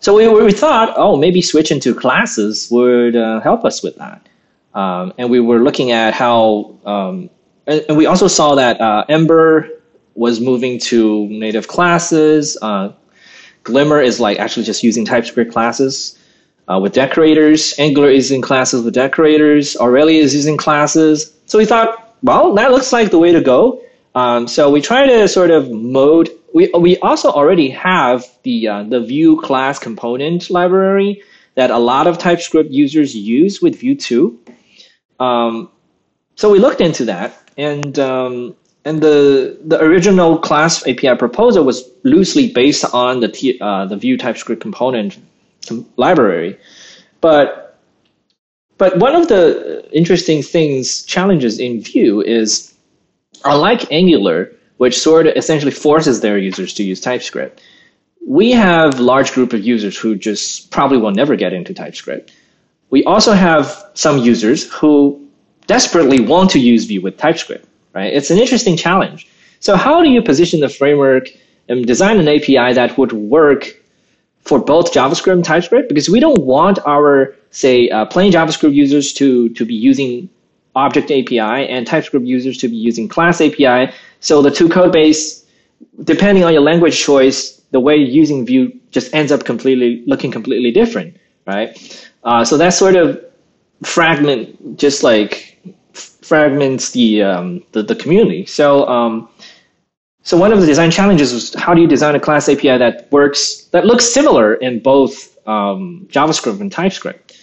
[0.06, 4.30] so we, we thought, oh, maybe switching to classes would uh, help us with that.
[4.76, 7.30] Um, and we were looking at how, um,
[7.66, 9.68] and, and we also saw that uh, Ember
[10.14, 12.56] was moving to native classes.
[12.62, 12.92] Uh,
[13.64, 16.20] Glimmer is like actually just using TypeScript classes
[16.68, 17.78] uh, with decorators.
[17.80, 19.76] Angular is in classes with decorators.
[19.78, 21.34] Aurelia is using classes.
[21.46, 23.82] So we thought, well, that looks like the way to go.
[24.16, 26.30] Um, so we try to sort of mode.
[26.54, 31.22] We we also already have the uh, the Vue class component library
[31.56, 34.40] that a lot of TypeScript users use with Vue 2.
[35.20, 35.70] Um,
[36.36, 41.84] so we looked into that, and um, and the the original class API proposal was
[42.04, 45.18] loosely based on the uh, the Vue TypeScript component
[45.98, 46.58] library,
[47.22, 47.78] but
[48.78, 52.74] but one of the interesting things challenges in Vue is
[53.46, 57.62] unlike Angular, which sort of essentially forces their users to use TypeScript.
[58.28, 62.32] We have large group of users who just probably will never get into TypeScript.
[62.90, 65.22] We also have some users who
[65.68, 68.14] desperately want to use Vue with TypeScript, right?
[68.14, 69.28] It's an interesting challenge.
[69.60, 71.30] So how do you position the framework
[71.70, 73.76] and design an API that would work
[74.46, 75.90] for both JavaScript and TypeScript?
[75.90, 80.30] Because we don't want our, say, uh, plain JavaScript users to, to be using
[80.76, 83.94] Object API and TypeScript users to be using Class API.
[84.20, 85.46] So the two code base,
[86.04, 90.32] depending on your language choice, the way you're using Vue just ends up completely looking
[90.32, 91.70] completely different, right?
[92.24, 93.24] Uh, so that sort of
[93.84, 95.60] fragment, just like
[95.94, 98.46] fragments the um, the, the community.
[98.46, 99.30] So um,
[100.26, 103.08] so one of the design challenges was how do you design a class API that
[103.12, 107.38] works that looks similar in both um, JavaScript and TypeScript?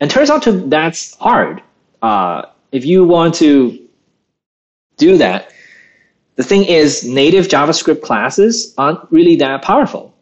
[0.00, 1.62] And turns out to that's hard.
[2.02, 2.42] Uh,
[2.72, 3.78] if you want to
[4.96, 5.52] do that,
[6.34, 10.12] the thing is native JavaScript classes aren't really that powerful.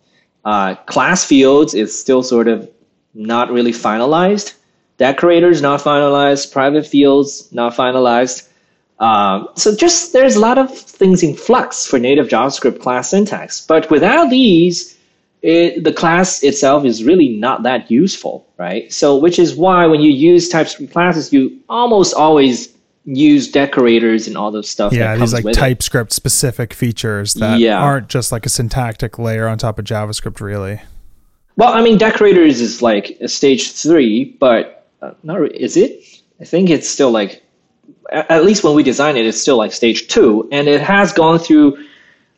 [0.44, 2.70] Uh, class fields is still sort of
[3.14, 4.52] not really finalized.
[4.98, 6.52] Decorators not finalized.
[6.52, 8.48] Private fields not finalized.
[9.02, 13.60] Um, so just there's a lot of things in flux for native JavaScript class syntax.
[13.66, 14.96] But without these,
[15.42, 18.92] it, the class itself is really not that useful, right?
[18.92, 22.72] So which is why when you use TypeScript classes, you almost always
[23.04, 25.60] use decorators and all the stuff Yeah, that these like with it.
[25.60, 27.82] TypeScript specific features that Yeah.
[27.82, 30.80] aren't just like a syntactic layer on top of JavaScript, really.
[31.56, 36.04] Well, I mean, decorators is like a stage three, but uh, not re- is it?
[36.40, 37.42] I think it's still like,
[38.12, 41.38] at least when we design it, it's still like stage two, and it has gone
[41.38, 41.84] through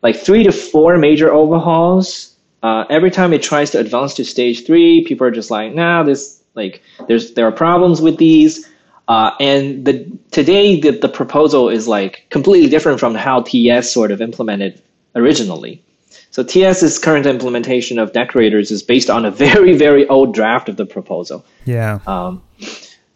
[0.03, 2.35] like three to four major overhauls.
[2.63, 6.03] Uh, every time it tries to advance to stage three, people are just like, nah,
[6.03, 8.69] this like there's there are problems with these.
[9.07, 14.11] Uh, and the today the, the proposal is like completely different from how TS sort
[14.11, 14.81] of implemented
[15.15, 15.83] originally.
[16.31, 20.77] so TS's current implementation of decorators is based on a very, very old draft of
[20.77, 21.45] the proposal.
[21.67, 22.01] Yeah.
[22.07, 22.43] Um,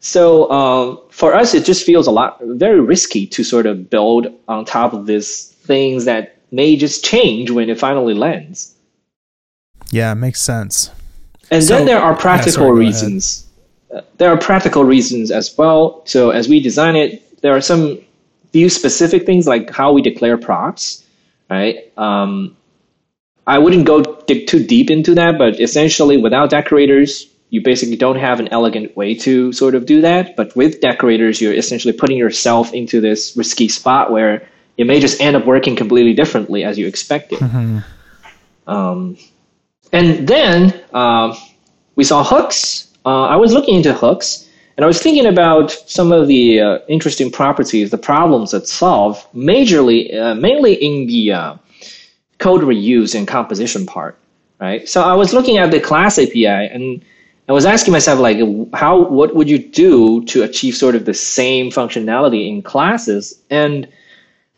[0.01, 4.27] so um, for us, it just feels a lot very risky to sort of build
[4.47, 8.75] on top of these things that may just change when it finally lands.
[9.91, 10.91] Yeah, makes sense.
[11.51, 12.87] And So- then there are yeah, practical sorry, go ahead.
[12.87, 13.47] reasons.
[13.95, 16.03] Uh, There are practical reasons as well.
[16.05, 17.99] So as we design it, there are some
[18.53, 21.05] few specific things like how we declare props,
[21.51, 21.91] right?
[21.97, 22.57] Um,
[23.47, 28.17] I wouldn't go dig too deep into that, but essentially, without decorators, you basically don't
[28.17, 30.37] have an elegant way to sort of do that.
[30.37, 34.47] But with decorators, you're essentially putting yourself into this risky spot where
[34.77, 37.41] it may just end up working completely differently as you expected.
[38.67, 39.17] Um,
[39.93, 41.35] and then um,
[41.97, 42.89] we saw hooks.
[43.05, 46.79] Uh, I was looking into hooks, and I was thinking about some of the uh,
[46.87, 51.57] interesting properties, the problems that solve, majorly, uh, mainly in the uh,
[52.39, 54.19] code reuse and composition part,
[54.61, 54.87] right?
[54.89, 57.03] So I was looking at the class API, and
[57.49, 58.39] I was asking myself, like,
[58.75, 63.41] how, what would you do to achieve sort of the same functionality in classes?
[63.49, 63.89] And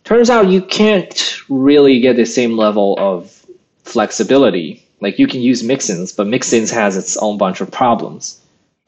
[0.02, 3.46] turns out you can't really get the same level of
[3.84, 4.84] flexibility.
[5.00, 8.40] Like you can use mixins, but mixins has its own bunch of problems,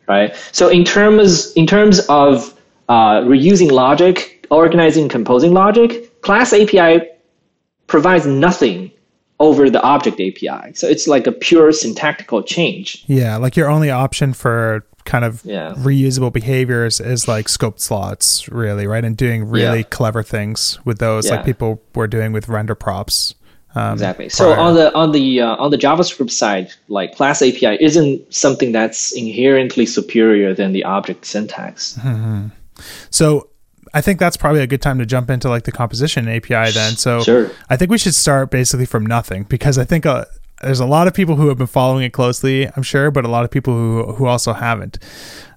[0.09, 0.35] right?
[0.51, 7.09] So in terms in terms of uh, reusing logic, organizing, composing logic, class API
[7.87, 8.91] provides nothing
[9.41, 10.73] over the object API.
[10.75, 13.05] So it's like a pure syntactical change.
[13.07, 15.75] Yeah, like your only option for kind of Yeah.
[15.79, 19.05] reusable behaviors is like scoped slots, really, right?
[19.05, 19.85] And doing really Yeah.
[19.91, 23.35] clever things with those, like people were doing with render props.
[23.75, 24.29] Um, Exactly.
[24.29, 24.61] So prior.
[24.61, 29.13] on the on the uh, on the JavaScript side, like class API isn't something that's
[29.13, 31.99] inherently superior than the object syntax.
[33.11, 33.49] So
[33.95, 36.97] I think that's probably a good time to jump into like the composition API then.
[36.97, 37.51] So Sure.
[37.69, 40.25] I think we should start basically from nothing because I think uh,
[40.63, 43.29] there's a lot of people who have been following it closely, I'm sure, but a
[43.29, 44.99] lot of people who who also haven't.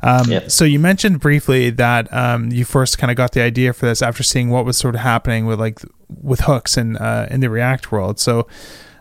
[0.02, 0.52] Um, Yep.
[0.52, 4.02] So you mentioned briefly that um, you first kind of got the idea for this
[4.02, 5.80] after seeing what was sort of happening with like
[6.10, 8.20] with hooks in uh, in the React world.
[8.20, 8.48] So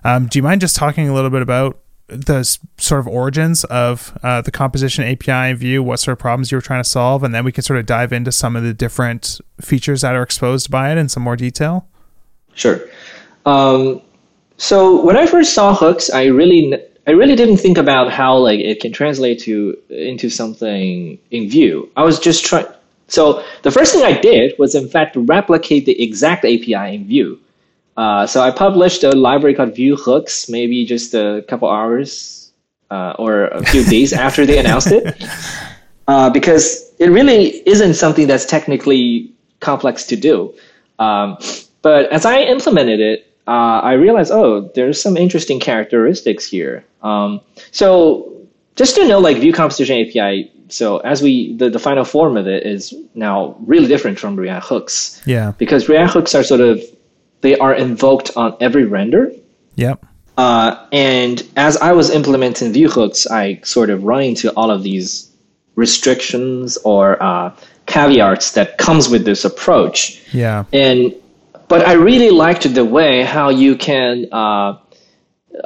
[0.04, 2.44] um, do you mind just talking a little bit about the
[2.76, 6.58] sort of origins of uh, the composition API in Vue, what sort of problems you
[6.58, 8.74] were trying to solve, and then we can sort of dive into some of the
[8.74, 11.88] different features that are exposed by it in some more detail.
[12.54, 12.80] Sure.
[13.46, 14.02] Um,
[14.56, 18.60] so when I first saw hooks, I really I really didn't think about how like
[18.60, 21.90] it can translate to into something in Vue.
[21.96, 22.66] I was just trying.
[23.08, 27.38] So the first thing I did was in fact replicate the exact API in Vue.
[27.96, 32.52] Uh, so I published a library called Vue Hooks, maybe just a couple hours
[32.90, 35.22] uh, or a few days after they announced it,
[36.08, 40.52] uh, because it really isn't something that's technically complex to do.
[40.98, 41.38] Um,
[41.82, 46.84] but as I implemented it, uh, I realized, oh, there's some interesting characteristics here.
[47.02, 47.40] Um,
[47.72, 48.32] so
[48.76, 50.50] just to know, like Vue Composition API.
[50.68, 54.64] So as we the, the final form of it is now really different from React
[54.64, 55.52] hooks Yeah.
[55.58, 56.82] because React hooks are sort of
[57.44, 59.30] they are invoked on every render.
[59.76, 60.04] Yep.
[60.36, 64.82] Uh, and as I was implementing Vue hooks, I sort of run into all of
[64.82, 65.30] these
[65.76, 67.54] restrictions or uh,
[67.86, 70.64] caveats that comes with this approach Yeah.
[70.72, 71.14] and
[71.68, 74.78] but I really liked the way how you can uh,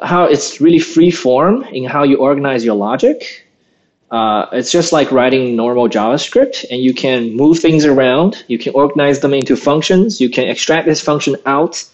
[0.02, 3.47] how it's really free form in how you organize your logic.
[4.10, 8.44] Uh, it's just like writing normal JavaScript, and you can move things around.
[8.48, 10.20] You can organize them into functions.
[10.20, 11.84] You can extract this function out.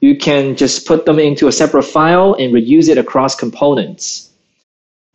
[0.00, 4.30] You can just put them into a separate file and reuse it across components.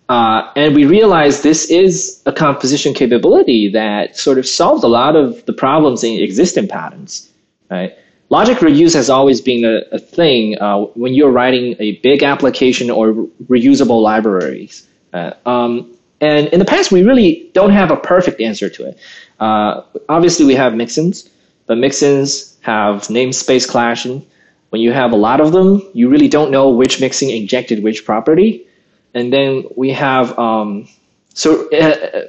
[0.09, 5.15] Uh, and we realized this is a composition capability that sort of solves a lot
[5.15, 7.29] of the problems in existing patterns,
[7.69, 7.95] right?
[8.29, 12.89] Logic reuse has always been a, a thing uh, when you're writing a big application
[12.89, 13.13] or
[13.47, 14.87] reusable libraries.
[15.13, 18.99] Uh, um, and in the past, we really don't have a perfect answer to it.
[19.39, 21.27] Uh, obviously, we have mixins,
[21.65, 24.25] but mixins have namespace clashing.
[24.69, 28.05] When you have a lot of them, you really don't know which mixin injected which
[28.05, 28.65] property.
[29.13, 30.87] And then we have um,
[31.33, 32.27] so uh,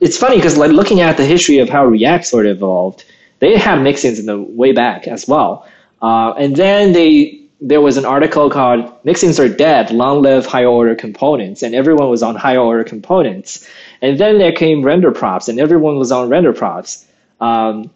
[0.00, 3.04] it's funny because like looking at the history of how React sort of evolved,
[3.38, 5.66] they had mixins in the way back as well.
[6.02, 10.68] Uh, and then they there was an article called "Mixins are dead, long live higher
[10.68, 13.66] order components," and everyone was on higher order components.
[14.02, 17.06] And then there came render props, and everyone was on render props.
[17.40, 17.90] Um,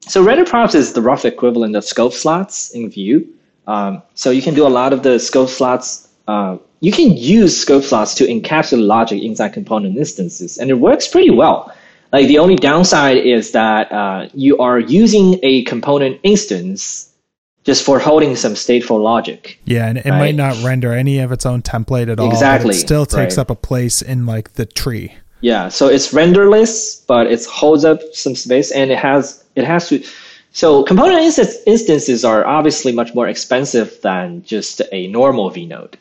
[0.00, 3.26] so render props is the rough equivalent of scope slots in Vue.
[3.66, 6.08] Um, so you can do a lot of the scope slots.
[6.28, 11.08] Uh, you can use scope slots to encapsulate logic inside component instances, and it works
[11.08, 11.72] pretty well.
[12.12, 17.05] Like the only downside is that uh, you are using a component instance
[17.66, 19.58] just for holding some stateful logic.
[19.64, 20.18] Yeah, and it Right.
[20.18, 22.28] might not render any of its own template at all.
[22.28, 23.42] but Exactly, it still takes right.
[23.42, 25.12] up a place in like the tree.
[25.40, 29.88] Yeah, so it's renderless, but it holds up some space, and it has it has
[29.88, 30.02] to.
[30.52, 35.94] So component instance, instances are obviously much more expensive than just a normal vnode.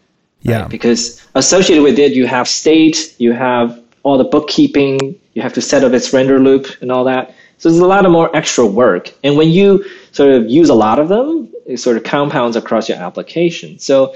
[0.43, 0.68] Yeah.
[0.68, 5.61] Because associated with it, you have state, you have all the bookkeeping, you have to
[5.61, 7.34] set up its render loop and all that.
[7.57, 9.11] So there's a lot of more extra work.
[9.24, 12.97] And when you sort of use a lot of them, sort of compounds across your
[12.97, 13.80] application.
[13.80, 14.16] So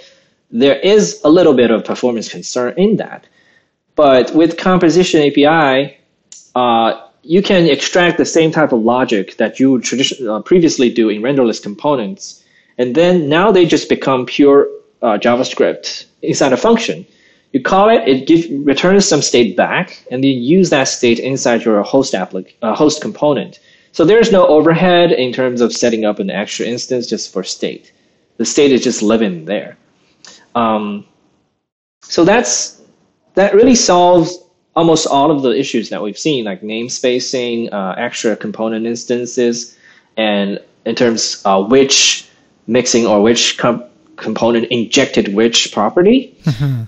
[0.51, 3.25] there is a little bit of performance concern in that.
[3.95, 5.97] But with composition API,
[6.55, 9.85] uh, you can extract the same type of logic that you would
[10.27, 12.43] uh, previously do in renderless components,
[12.77, 14.69] and then now they just become pure
[15.01, 17.05] uh, JavaScript inside a function.
[17.51, 21.19] You call it, it gives returns some state back, and then you use that state
[21.19, 23.59] inside your host applic- uh, host component.
[23.91, 27.91] So there's no overhead in terms of setting up an extra instance just for state.
[28.37, 29.77] The state is just living there.
[30.55, 31.05] Um,
[32.01, 32.81] so that's
[33.35, 34.37] that really solves
[34.75, 39.77] almost all of the issues that we've seen, like namespacing, uh, extra component instances,
[40.17, 42.27] and in terms uh, which
[42.67, 43.83] mixin or which com-
[44.15, 46.35] component injected which property.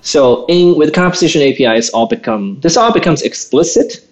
[0.02, 4.06] So in with composition API, it's all become this all becomes explicit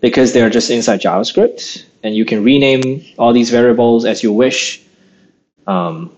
[0.00, 4.82] because they're just inside JavaScript, and you can rename all these variables as you wish.
[5.66, 6.16] Um,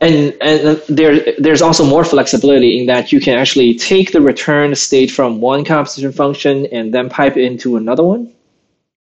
[0.00, 4.74] and and there there's also more flexibility in that you can actually take the return
[4.74, 8.32] state from one composition function and then pipe it into another one.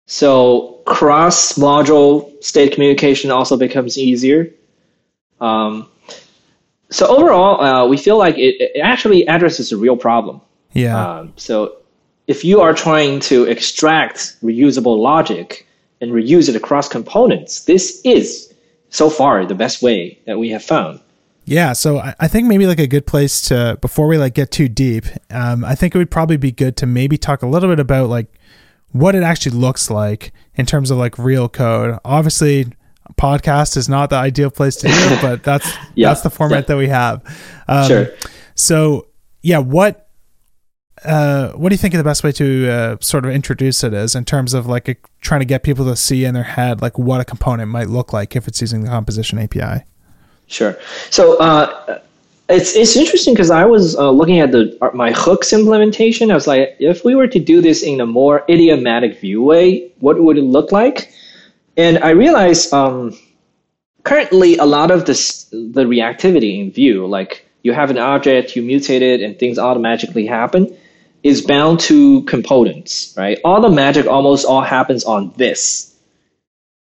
[0.06, 4.50] So cross module state communication also becomes easier.
[5.40, 5.88] Um,
[6.90, 10.40] so overall, uh, we feel like it, it actually addresses a real problem.
[10.72, 11.18] Yeah.
[11.18, 11.78] Um, so
[12.26, 15.66] if you are trying to extract reusable logic
[16.00, 18.52] and reuse it across components, this is
[18.90, 21.00] so far the best way that we have found.
[21.44, 24.68] Yeah, so I think maybe like a good place to before we like get too
[24.68, 27.78] deep, um, I think it would probably be good to maybe talk a little bit
[27.78, 28.26] about like
[28.90, 32.00] what it actually looks like in terms of like real code.
[32.04, 32.66] Obviously,
[33.14, 36.64] podcast is not the ideal place to do it, but that's Yeah, that's the format
[36.64, 36.66] yeah.
[36.66, 37.22] that we have.
[37.68, 38.08] Um, Sure.
[38.56, 39.06] So
[39.42, 40.05] yeah, what
[41.06, 44.14] uh, what do you think the best way to uh, sort of introduce it is
[44.14, 46.98] in terms of like a, trying to get people to see in their head like
[46.98, 49.84] what a component might look like if it's using the composition API?
[50.48, 50.76] Sure.
[51.10, 52.00] So uh,
[52.48, 56.30] it's it's interesting because I was uh, looking at the uh, my hooks implementation.
[56.30, 59.90] I was like, if we were to do this in a more idiomatic Vue way,
[59.98, 61.12] what would it look like?
[61.76, 63.18] And I realized um,
[64.04, 68.62] currently a lot of this the reactivity in Vue, like you have an object, you
[68.62, 70.72] mutate it, and things automatically happen,
[71.26, 73.38] is bound to components, right?
[73.44, 75.92] All the magic almost all happens on this.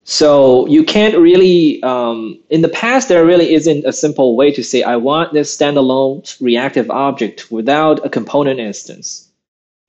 [0.04, 4.64] So you can't really, um, in the past, there really isn't a simple way to
[4.64, 9.28] say, I want this standalone reactive object without a component instance.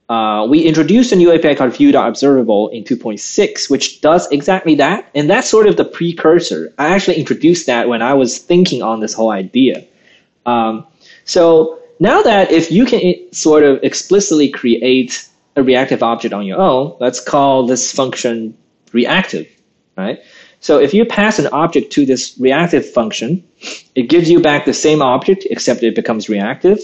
[0.08, 5.10] Uh, we introduced a new API called Vue.observable in 2.6, which does exactly that.
[5.14, 6.72] And that's sort of the precursor.
[6.78, 9.84] I actually introduced that when I was thinking on this whole idea.
[10.46, 10.86] Um,
[11.24, 16.58] so now that if you can sort of explicitly create a reactive object on your
[16.58, 18.56] own, let's call this function
[18.92, 19.46] reactive,
[19.96, 20.20] right?
[20.60, 23.44] So if you pass an object to this reactive function,
[23.94, 26.80] it gives you back the same object except it becomes reactive.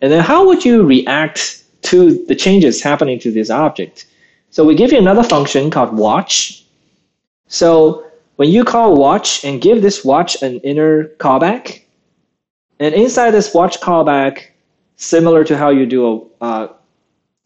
[0.00, 4.06] And then how would you react to the changes happening to this object?
[4.50, 6.64] So we give you another function called watch.
[7.48, 11.82] So when you call watch and give this watch an inner callback,
[12.80, 14.46] and inside this watch callback,
[14.96, 16.72] similar to how you do a, uh,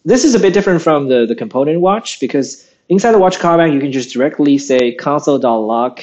[0.05, 3.73] this is a bit different from the, the component watch because inside the watch callback,
[3.73, 6.01] you can just directly say console.log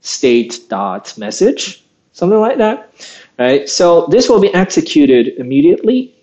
[0.00, 2.92] state.message, something like that,
[3.38, 3.68] right?
[3.68, 6.14] So this will be executed immediately,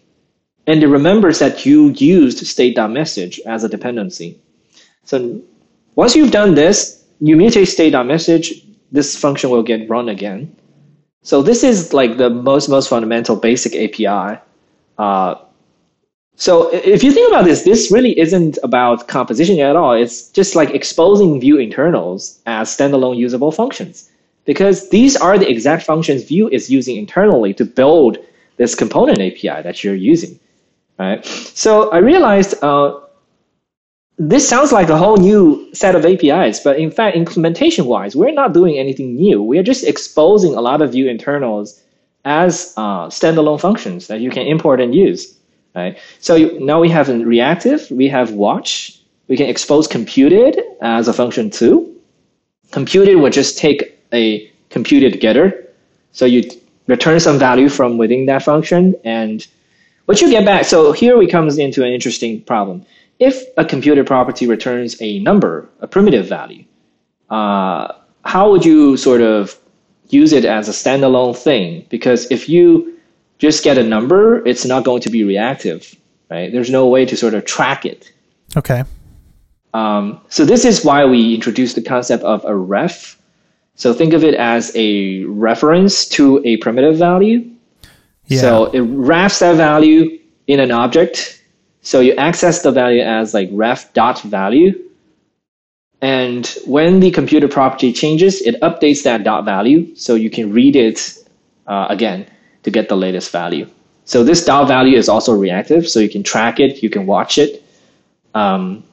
[0.68, 4.40] and it remembers that you used state.message as a dependency.
[5.04, 5.42] So
[5.96, 10.56] once you've done this, you mutate state.message, this function will get run again.
[11.24, 14.40] So this is like the most most fundamental basic API.
[14.98, 15.36] Uh,
[16.36, 19.94] so if you think about this, this really isn't about composition at all.
[19.94, 24.10] It's just like exposing Vue internals as standalone usable functions,
[24.46, 28.18] because these are the exact functions Vue is using internally to build
[28.58, 30.40] this component API that you're using.
[30.98, 31.24] Right.
[31.26, 33.00] So I realized uh,
[34.30, 38.32] this sounds like a whole new set of APIs, but in fact, implementation wise, we're
[38.32, 39.42] not doing anything new.
[39.42, 41.82] We are just exposing a lot of Vue internals
[42.24, 45.36] as uh, standalone functions that you can import and use.
[45.74, 45.98] Right.
[46.20, 51.08] So you, now we have a reactive, we have watch, we can expose computed as
[51.08, 51.96] a function too.
[52.72, 55.68] Computed would just take a computed getter.
[56.12, 56.44] So you
[56.88, 59.48] return some value from within that function, and
[60.06, 60.66] what you get back.
[60.66, 62.86] So here we comes into an interesting problem.
[63.22, 66.66] If a computed property returns a number, a primitive value,
[67.30, 67.94] uh,
[68.26, 69.56] how would you sort of
[70.10, 71.86] use it as a standalone thing?
[71.90, 72.98] Because if you
[73.38, 75.96] just get a number, it's not going to be reactive,
[76.32, 76.52] right?
[76.52, 78.12] There's no way to sort of track it.
[78.58, 78.84] Okay.
[79.76, 83.20] Um, so this is why we introduced the concept of a ref.
[83.76, 87.48] So think of it as a reference to a primitive value.
[88.26, 88.42] Yeah.
[88.42, 91.41] So it refs that value in an object.
[91.82, 94.80] So you access the value as like ref dot value.
[96.02, 99.96] And when the computer property changes, it updates that dot value.
[99.96, 101.18] So you can read it
[101.68, 102.26] uh, again
[102.64, 103.70] to get the latest value.
[104.06, 105.88] So this dot value is also reactive.
[105.88, 107.64] So you can track it, you can watch it.
[108.34, 108.84] Um,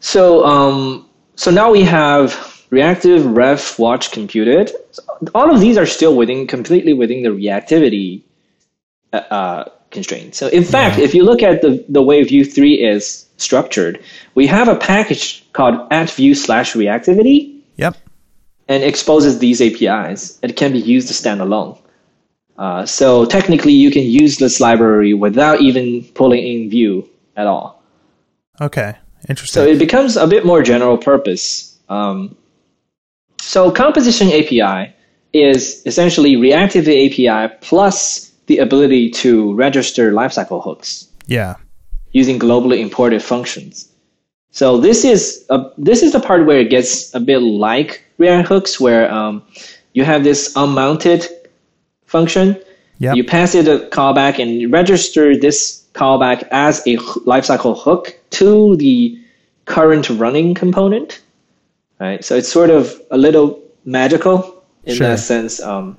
[0.00, 4.72] so um, so now we have reactive, ref, watch, computed.
[5.34, 8.22] All of these are still within completely within the reactivity
[9.12, 10.34] uh, uh, constraint.
[10.34, 13.94] So in fact, if you look at the the way Vue three is structured,
[14.38, 17.38] we have a package called at Vue slash reactivity
[17.76, 17.94] Yep.
[18.68, 20.38] and exposes these APIs.
[20.42, 21.74] It can be used standalone.
[22.58, 27.82] Uh, so technically, you can use this library without even pulling in Vue at all.
[28.60, 28.94] Okay.
[29.28, 29.62] Interesting.
[29.62, 31.76] So it becomes a bit more general purpose.
[31.88, 32.36] Um,
[33.40, 34.94] so composition API
[35.32, 41.56] is essentially reactive API plus the ability to register lifecycle hooks yeah.
[42.12, 43.88] using globally imported functions.
[44.50, 48.48] So this is a, this is the part where it gets a bit like React
[48.48, 49.42] hooks, where um,
[49.92, 51.26] you have this onMounted
[52.06, 52.58] function.
[52.98, 53.16] Yep.
[53.16, 59.18] You pass it a callback and register this callback as a lifecycle hook to the
[59.66, 61.20] current running component.
[62.00, 62.24] Right.
[62.24, 65.08] So it's sort of a little magical in Sure.
[65.08, 65.60] that sense.
[65.60, 65.98] Um,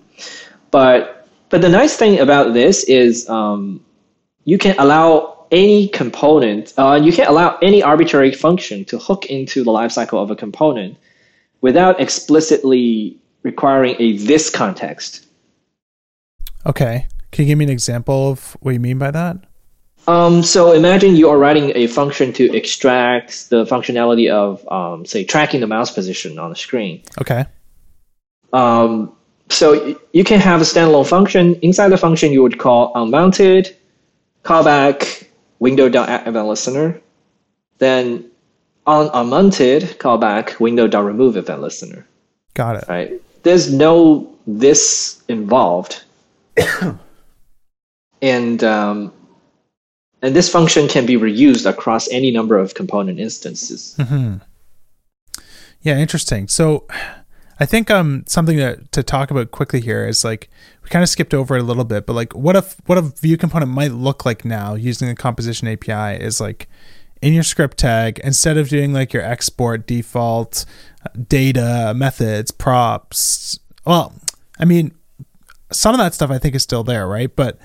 [0.72, 1.17] but
[1.50, 3.84] but the nice thing about this is um,
[4.46, 9.64] you can allow any component, uh, you can allow any arbitrary function to hook into
[9.64, 10.98] the lifecycle of a component
[11.62, 15.26] without explicitly requiring a this context.
[16.66, 17.08] Okay.
[17.32, 19.38] Can you give me an example of what you mean by that?
[20.08, 25.26] Um, so imagine you are writing a function to extract the functionality of, um, say,
[25.26, 27.04] tracking the mouse position on the screen.
[27.20, 27.46] Okay.
[28.54, 29.17] Um,
[29.50, 31.56] so you can have a standalone function.
[31.62, 33.74] Inside the function, you would call onMounted,
[34.44, 35.28] callback,
[35.60, 37.02] window.event listener.
[37.78, 38.30] Then
[38.86, 42.08] on unmounted, callback, window.remove event listener.
[42.54, 42.86] Got it.
[42.88, 43.22] Right?
[43.44, 46.04] There's no this involved.
[48.22, 49.14] and um,
[50.22, 53.96] and this function can be reused across any number of component instances.
[55.82, 56.48] Yeah, interesting.
[56.48, 56.88] So
[57.60, 60.50] I think um something to, to talk about quickly here is like
[60.84, 63.02] we kind of skipped over it a little bit, but like what if what a
[63.02, 66.68] Vue component might look like now using the composition API is like
[67.22, 70.66] in your script tag, instead of doing like your export default
[71.04, 74.14] uh, data, methods, props, well,
[74.60, 74.94] I mean
[75.72, 77.36] some of that stuff I think is still there, right?
[77.36, 77.58] But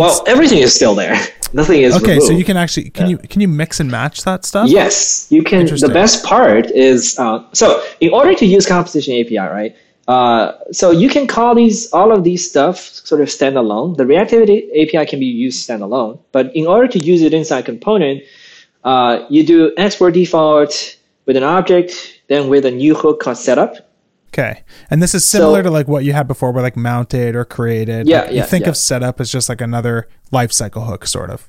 [0.00, 1.18] Well, everything is still there.
[1.52, 4.44] Nothing is okay, so you can actually can you can you mix and match that
[4.44, 4.68] stuff?
[4.68, 5.64] Yes, you can.
[5.64, 9.76] The best part is uh, so in order to use composition API, right?
[10.08, 13.96] Uh, so you can call these all of these stuff sort of standalone.
[13.96, 18.22] The reactivity API can be used standalone, but in order to use it inside component,
[18.84, 23.87] uh, you do export default with an object, then with a new hook called setup.
[24.32, 24.62] Okay.
[24.90, 27.44] And this is similar So- to like what you had before where like mounted or
[27.44, 28.06] created.
[28.06, 28.70] Yeah, Like, you yeah, think yeah.
[28.70, 31.48] of setup as just like another lifecycle hook sort of.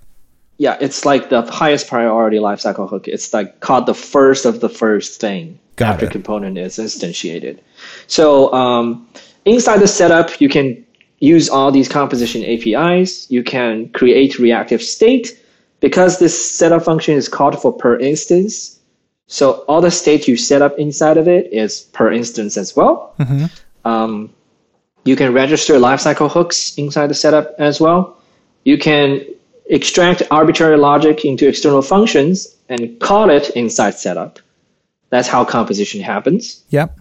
[0.57, 3.07] Yeah, it's like the highest priority lifecycle hook.
[3.07, 6.11] It's like called the first of the first thing Got after it.
[6.11, 7.59] component is instantiated.
[8.07, 9.07] So um,
[9.45, 10.85] inside the setup, you can
[11.19, 13.29] use all these composition APIs.
[13.31, 15.37] You can create reactive state
[15.79, 18.78] because this setup function is called for per instance.
[19.31, 23.13] So all the state you set up inside of it is per instance as well.
[23.85, 24.33] Um,
[25.05, 28.17] you can register lifecycle hooks inside the setup as well.
[28.63, 29.23] You can
[29.67, 34.39] extract arbitrary logic into external functions and call it inside setup.
[35.11, 36.63] That's how composition happens.
[36.69, 36.99] Yep.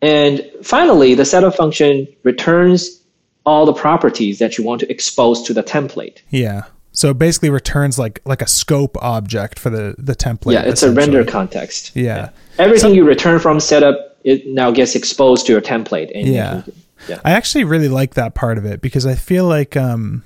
[0.00, 3.02] And finally, the setup function returns
[3.44, 6.20] all the properties that you want to expose to the template.
[6.30, 6.62] Yeah.
[6.94, 10.54] So it basically returns like like a scope object for the the template.
[10.54, 11.90] yeah, it's a render context.
[11.94, 12.30] Yeah.
[12.58, 16.10] Everything you return from setup, it now gets exposed to your template.
[16.14, 16.62] And you Yeah.
[16.62, 16.72] can-
[17.08, 17.20] yeah.
[17.24, 20.22] I actually really like that part of it because I feel like um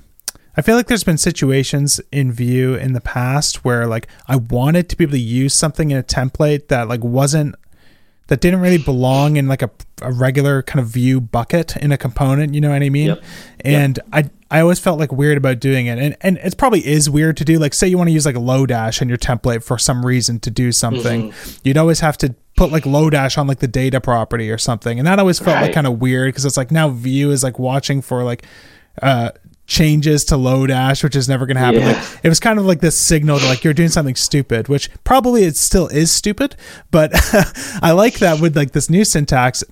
[0.55, 4.89] I feel like there's been situations in Vue in the past where like I wanted
[4.89, 7.55] to be able to use something in a template that like wasn't
[8.29, 9.69] that didn't really belong in like a,
[10.01, 12.53] a regular kind of Vue bucket in a component.
[12.53, 13.07] You know what I mean?
[13.07, 13.23] Yep.
[13.65, 17.09] And I I always felt like weird about doing it, and and it probably is
[17.09, 17.59] weird to do.
[17.59, 20.39] Like, say you want to use like a Lodash in your template for some reason
[20.39, 24.49] to do something, you'd always have to put like Lodash on like the data property
[24.49, 27.31] or something, and that always felt like kind of weird because it's like now Vue
[27.31, 28.45] is like watching for like
[29.01, 29.31] uh
[29.69, 31.81] changes to Lodash, which is never going to happen.
[31.81, 31.91] Yeah.
[31.93, 34.89] Like, it was kind of like this signal to like you're doing something stupid, which
[35.05, 36.55] probably it still is stupid,
[36.91, 37.11] but
[37.81, 39.63] I like that with like this new syntax.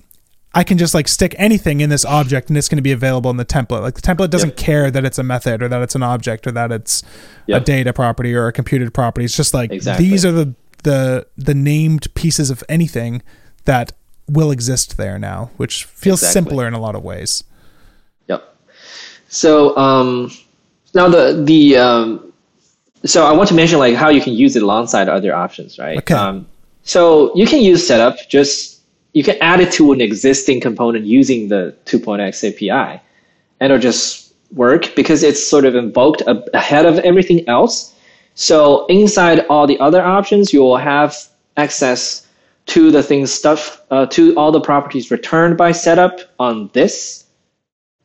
[0.54, 3.30] I can just like stick anything in this object and it's going to be available
[3.30, 3.82] in the template.
[3.82, 4.56] Like the template doesn't Yep.
[4.56, 7.02] care that it's a method or that it's an object or that it's
[7.48, 9.26] a data property or a computed property.
[9.26, 10.08] It's just like Exactly.
[10.08, 13.20] these are the the the named pieces of anything
[13.66, 13.92] that
[14.28, 16.32] will exist there now, which feels Exactly.
[16.50, 17.44] simpler in a lot of ways.
[19.28, 20.32] So um,
[20.94, 22.32] now the the um,
[23.04, 25.98] so I want to mention like how you can use it alongside other options, right?
[25.98, 26.14] Okay.
[26.14, 26.46] Um,
[26.82, 28.16] so you can use setup.
[28.28, 28.80] Just
[29.12, 33.00] you can add it to an existing component using the 2.x API,
[33.60, 36.22] and it'll just work because it's sort of invoked
[36.54, 37.94] ahead of everything else.
[38.34, 41.16] So inside all the other options, you will have
[41.56, 42.26] access
[42.66, 47.24] to the things stuff uh, to all the properties returned by setup on this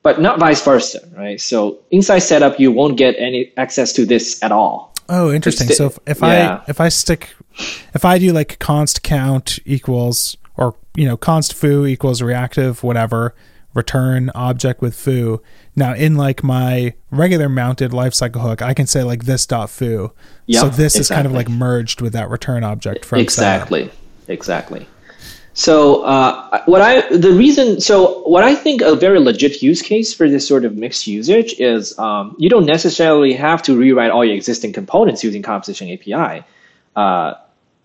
[0.03, 1.39] but not vice versa, right?
[1.39, 4.93] So inside setup, you won't get any access to this at all.
[5.09, 5.69] Oh, interesting.
[5.69, 6.61] So if, if yeah.
[6.61, 7.35] I if I stick
[7.93, 13.33] if I do like const count equals or you know const foo equals reactive whatever
[13.73, 15.41] return object with foo.
[15.75, 20.11] Now in like my regular mounted lifecycle hook, I can say like this dot foo.
[20.45, 23.23] Yeah, so this is kind of like merged with that return object from setup.
[23.23, 23.91] exactly,
[24.27, 24.87] exactly.
[25.53, 30.11] So uh, what I the reason so what I think a very legit use case
[30.13, 34.25] for this sort of mixed usage is um, you don't necessarily have to rewrite all
[34.25, 36.43] your existing components using Composition API.
[36.95, 37.35] Uh,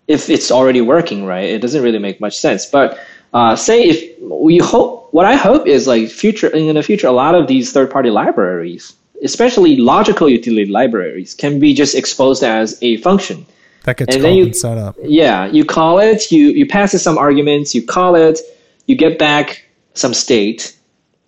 [0.09, 1.45] if it's already working, right?
[1.45, 2.65] It doesn't really make much sense.
[2.65, 2.99] But
[3.31, 7.11] uh, say if we hope, what I hope is like future in the future, a
[7.11, 8.93] lot of these third-party libraries,
[9.23, 13.45] especially logical utility libraries, can be just exposed as a function.
[13.89, 14.95] That gets And called then you- in setup.
[15.03, 18.39] Yeah, you call it, you you pass it some arguments, you call it,
[18.85, 19.63] you get back
[19.95, 20.75] some state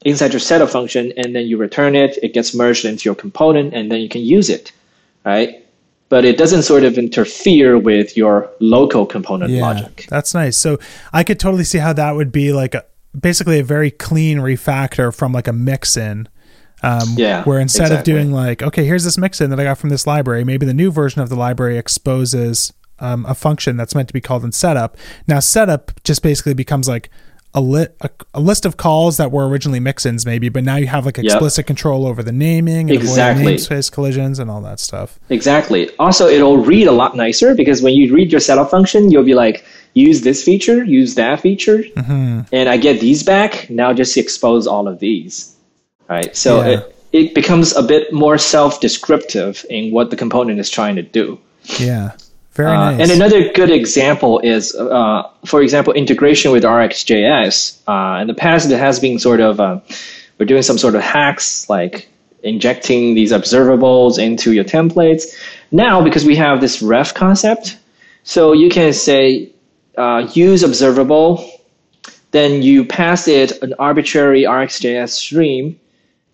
[0.05, 2.19] inside your setup function, and then you return it.
[2.21, 4.71] It gets merged into your component, and then you can use it,
[5.25, 5.65] right?
[6.09, 10.05] But it doesn't sort of interfere with your local component Yeah, logic.
[10.07, 10.55] that's nice.
[10.55, 10.77] So
[11.11, 12.85] I could totally see how that would be like a,
[13.19, 16.27] basically a very clean refactor from like a mix in.
[16.83, 19.77] Um, Yeah, Where instead of doing like, okay, here's this mix in that I got
[19.77, 23.95] from this library, maybe the new version of the library exposes um, a function that's
[23.95, 24.97] meant to be called in setup.
[25.27, 27.09] Now, setup just basically becomes like
[27.53, 30.87] a, li- a, a list of calls that were originally mix-ins, maybe, but now you
[30.87, 33.55] have like explicit control over the naming and Exactly.
[33.55, 35.19] namespace collisions and all that stuff.
[35.29, 35.89] Exactly.
[35.97, 39.33] Also, it'll read a lot nicer because when you read your setup function, you'll be
[39.35, 39.65] like,
[39.95, 42.41] use this feature, use that feature, Mm-hmm.
[42.53, 43.69] and I get these back.
[43.69, 45.50] Now just expose all of these.
[46.11, 46.35] Right.
[46.35, 46.71] So Yeah.
[46.71, 51.39] it, it becomes a bit more self-descriptive in what the component is trying to do.
[51.79, 52.11] Yeah.
[52.53, 52.99] Very Uh, nice.
[53.01, 57.55] And another good example is, uh, for example, integration with RxJS.
[57.87, 59.77] Uh, in the past, it has been sort of, uh,
[60.37, 62.09] we're doing some sort of hacks like
[62.43, 65.23] injecting these observables into your templates.
[65.71, 67.77] Now, because we have this ref concept,
[68.23, 69.49] so you can say
[69.97, 71.29] uh, use observable,
[72.31, 75.79] then you pass it an arbitrary RxJS stream,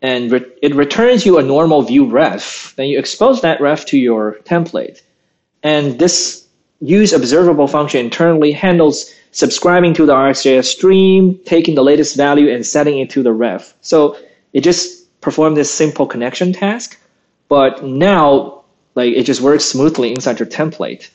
[0.01, 2.73] and re- it returns you a normal Vue ref.
[2.75, 5.01] Then you expose that ref to your template.
[5.63, 6.47] And this
[6.79, 12.65] use observable function internally handles subscribing to the RxJS stream, taking the latest value and
[12.65, 13.73] setting it to the ref.
[13.81, 14.17] So
[14.53, 16.99] it just performed this simple connection task,
[17.49, 18.63] but now
[18.95, 21.09] like it just works smoothly inside your template.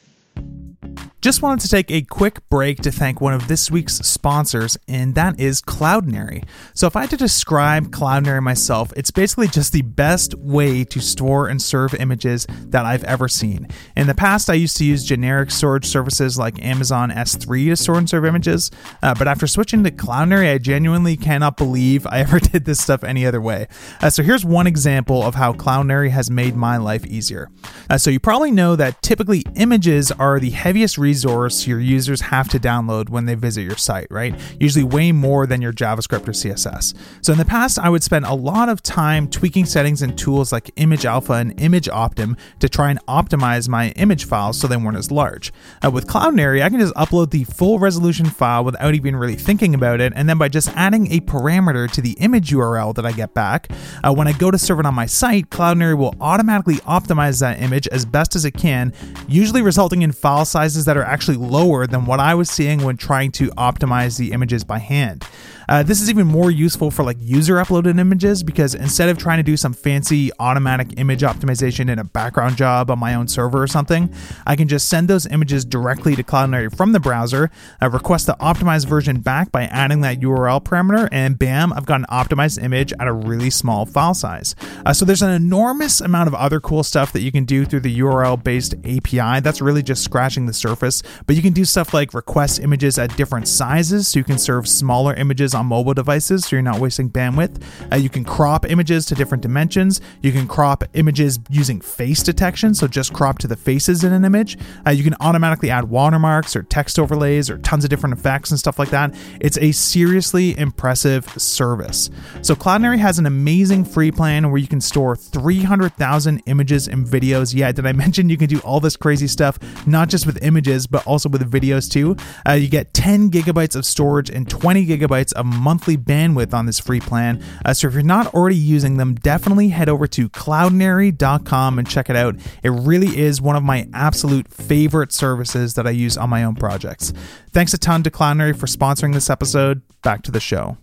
[1.22, 5.14] Just wanted to take a quick break to thank one of this week's sponsors, and
[5.14, 6.44] that is Cloudinary.
[6.74, 11.00] So, if I had to describe Cloudinary myself, it's basically just the best way to
[11.00, 13.68] store and serve images that I've ever seen.
[13.94, 17.98] In the past, I used to use generic storage services like Amazon S3 to store
[17.98, 22.40] and serve images, uh, but after switching to Cloudinary, I genuinely cannot believe I ever
[22.40, 23.68] did this stuff any other way.
[24.00, 27.48] Uh, so, here's one example of how Cloudinary has made my life easier.
[27.88, 32.48] Uh, so, you probably know that typically images are the heaviest resource your users have
[32.48, 34.34] to download when they visit your site, right?
[34.58, 36.94] Usually way more than your JavaScript or CSS.
[37.20, 40.52] So in the past, I would spend a lot of time tweaking settings and tools
[40.52, 45.10] like ImageAlpha and ImageOptim to try and optimize my image files so they weren't as
[45.10, 45.52] large.
[45.84, 49.74] Uh, with Cloudinary, I can just upload the full resolution file without even really thinking
[49.74, 53.12] about it, and then by just adding a parameter to the image URL that I
[53.12, 53.70] get back,
[54.02, 57.60] uh, when I go to serve it on my site, Cloudinary will automatically optimize that
[57.60, 58.94] image as best as it can,
[59.28, 62.82] usually resulting in file sizes that are are actually lower than what I was seeing
[62.82, 65.24] when trying to optimize the images by hand.
[65.68, 69.38] Uh, this is even more useful for like user uploaded images because instead of trying
[69.38, 73.62] to do some fancy automatic image optimization in a background job on my own server
[73.62, 74.12] or something,
[74.46, 77.50] I can just send those images directly to Cloudinary from the browser,
[77.80, 82.00] uh, request the optimized version back by adding that URL parameter, and bam, I've got
[82.00, 84.54] an optimized image at a really small file size.
[84.84, 87.80] Uh, so there's an enormous amount of other cool stuff that you can do through
[87.80, 89.40] the URL based API.
[89.40, 93.16] That's really just scratching the surface, but you can do stuff like request images at
[93.16, 97.10] different sizes so you can serve smaller images on mobile devices so you're not wasting
[97.10, 97.62] bandwidth.
[97.92, 100.00] Uh, you can crop images to different dimensions.
[100.22, 104.24] You can crop images using face detection, so just crop to the faces in an
[104.24, 104.58] image.
[104.86, 108.58] Uh, you can automatically add watermarks or text overlays or tons of different effects and
[108.58, 109.14] stuff like that.
[109.40, 112.10] It's a seriously impressive service.
[112.42, 117.54] So Cloudinary has an amazing free plan where you can store 300,000 images and videos.
[117.54, 120.86] Yeah, did I mention you can do all this crazy stuff, not just with images,
[120.86, 122.16] but also with videos too?
[122.46, 126.78] Uh, you get 10 gigabytes of storage and 20 gigabytes of monthly bandwidth on this
[126.78, 127.42] free plan.
[127.64, 132.10] Uh, so if you're not already using them, definitely head over to cloudinary.com and check
[132.10, 132.36] it out.
[132.62, 136.54] It really is one of my absolute favorite services that I use on my own
[136.54, 137.12] projects.
[137.50, 139.82] Thanks a ton to Cloudinary for sponsoring this episode.
[140.02, 140.78] Back to the show.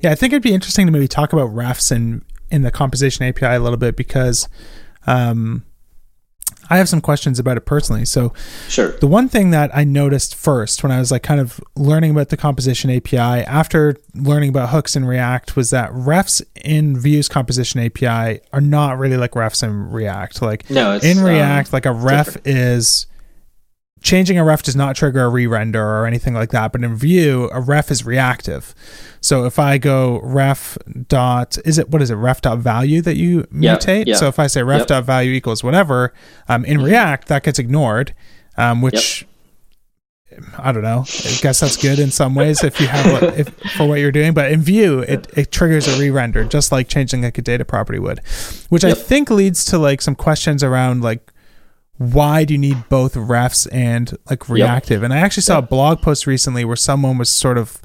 [0.00, 3.24] Yeah, I think it'd be interesting to maybe talk about refs and in the composition
[3.24, 4.48] API a little bit because
[5.06, 5.64] um,
[6.70, 8.04] I have some questions about it personally.
[8.04, 8.32] So,
[8.68, 8.92] Sure.
[8.98, 12.28] the one thing that I noticed first when I was like kind of learning about
[12.30, 17.80] the composition API after learning about hooks in React was that refs in Vue's composition
[17.80, 20.42] API are not really like refs in React.
[20.42, 22.46] Like No, it's, in um, React, like a ref different.
[22.46, 23.06] is
[24.04, 26.70] changing a ref does not trigger a re-render or anything like that.
[26.70, 28.72] But in Vue, a ref is reactive.
[29.20, 30.78] So if I go ref
[31.08, 34.04] dot is it what is it ref dot value that you Yeah, mutate?
[34.06, 34.16] yeah.
[34.16, 34.86] So if I say ref Yep.
[34.88, 36.12] dot value equals whatever,
[36.48, 38.14] um, in React that gets ignored,
[38.56, 39.26] um, which
[40.58, 41.04] I don't know.
[41.06, 44.10] I guess that's good in some ways if you have what, if, for what you're
[44.10, 44.34] doing.
[44.34, 48.00] But in Vue, it, it triggers a re-render just like changing like a data property
[48.00, 48.18] would,
[48.68, 51.30] which I think leads to like some questions around like
[51.96, 55.02] why do you need both refs and like reactive?
[55.02, 55.70] And I actually saw a Yep.
[55.70, 57.80] blog blog post recently where someone was sort of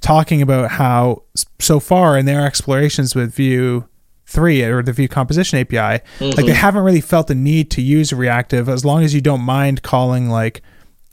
[0.00, 1.22] talking about how
[1.58, 3.84] so far in their explorations with Vue
[4.26, 6.46] 3 or the Vue composition API, like Mm-hmm.
[6.46, 9.82] they haven't really felt the need to use reactive as long as you don't mind
[9.82, 10.62] calling like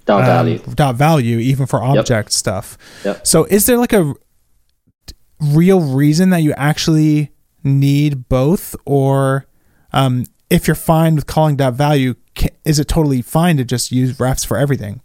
[0.06, 0.60] Dot um, value.
[0.76, 2.78] dot value even for object stuff.
[3.04, 3.26] Yep.
[3.26, 4.14] So is there like a
[5.40, 7.32] real reason that you actually
[7.64, 9.46] need both or
[9.94, 12.16] um, if you're fine with calling dot value
[12.66, 15.02] is it totally fine to just use refs for everything?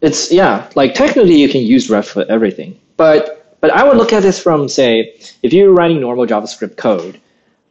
[0.00, 4.12] It's yeah, like technically you can use ref for everything, but but I would look
[4.12, 7.20] at this from say if you're writing normal JavaScript code,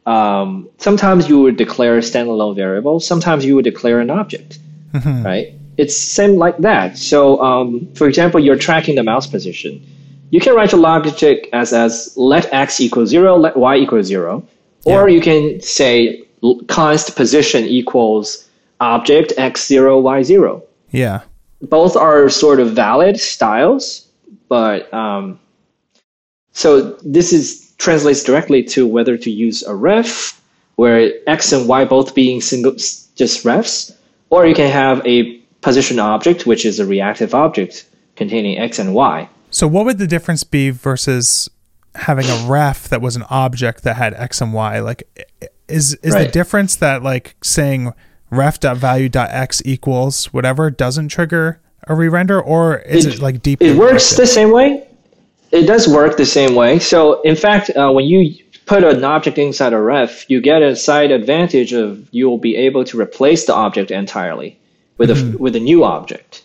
[0.06, 4.58] um, sometimes you would declare a standalone variable, sometimes you would declare an object,
[4.94, 5.52] right?
[5.76, 6.98] It's same like that.
[6.98, 9.84] So um, for example, you're tracking the mouse position.
[10.30, 14.44] You can write your logic as as let x equal zero, let y equal zero,
[14.84, 15.14] or Yeah.
[15.16, 16.22] you can say
[16.68, 18.46] const position equals
[18.80, 21.20] object x zero y zero Yeah.
[21.62, 24.08] both are sort of valid styles,
[24.48, 25.38] but um,
[26.52, 30.40] so this is translates directly to whether to use a ref
[30.76, 33.94] where x and y both being single just refs,
[34.30, 37.84] or you can have a position object which is a reactive object
[38.16, 39.28] containing x and y.
[39.50, 41.50] So what would the difference be versus
[41.96, 44.78] having a ref that was an object that had x and y?
[44.80, 45.02] Like
[45.70, 47.92] is is the difference that like saying
[48.30, 54.16] ref.value.x equals whatever doesn't trigger a re-render or is it, It- like deep It works
[54.16, 54.86] the same way.
[55.50, 56.78] It does work the same way.
[56.78, 58.34] So, in fact, uh, when you
[58.66, 62.84] put an object inside a ref, you get a side advantage of you'll be able
[62.84, 64.56] to replace the object entirely
[64.96, 66.44] with a with a new object.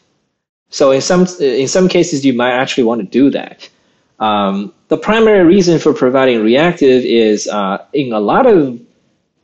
[0.70, 3.70] So, in some in some cases, you might actually want to do that.
[4.20, 8.80] Um, the primary reason for providing reactive is uh, in a lot of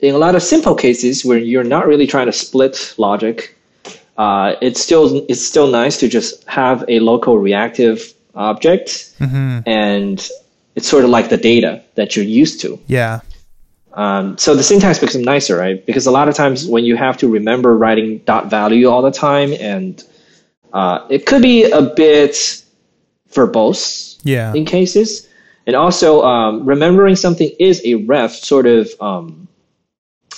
[0.02, 3.56] in a lot of simple cases where you're not really trying to split logic,
[4.18, 10.30] uh, it's still it's still nice to just have a local reactive object, and
[10.76, 12.80] it's sort of like the data that you're used to.
[12.88, 13.20] yeah.
[13.94, 15.86] Um, so the syntax becomes nicer, right?
[15.86, 19.12] Because a lot of times when you have to remember writing dot value all the
[19.12, 20.02] time, and
[20.72, 22.64] uh, it could be a bit
[23.34, 24.54] verbose Yeah.
[24.54, 25.28] in cases.
[25.68, 29.48] And also, um, remembering something is a ref sort of, um,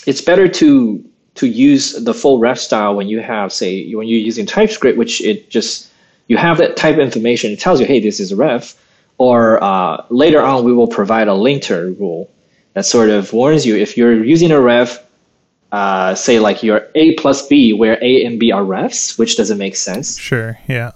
[0.05, 1.03] it's better to
[1.35, 5.21] to use the full ref style when you have, say, when you're using TypeScript, which
[5.21, 5.89] it just
[6.27, 7.51] you have that type information.
[7.51, 8.75] It tells you, hey, this is a ref.
[9.17, 12.29] Or uh, later on, we will provide a linter rule
[12.73, 14.99] that sort of warns you if you're using a ref.
[15.73, 19.57] uh, say like your A plus B, where A and B are refs, which doesn't
[19.57, 20.17] make sense.
[20.19, 20.59] Sure.
[20.67, 20.91] Yeah.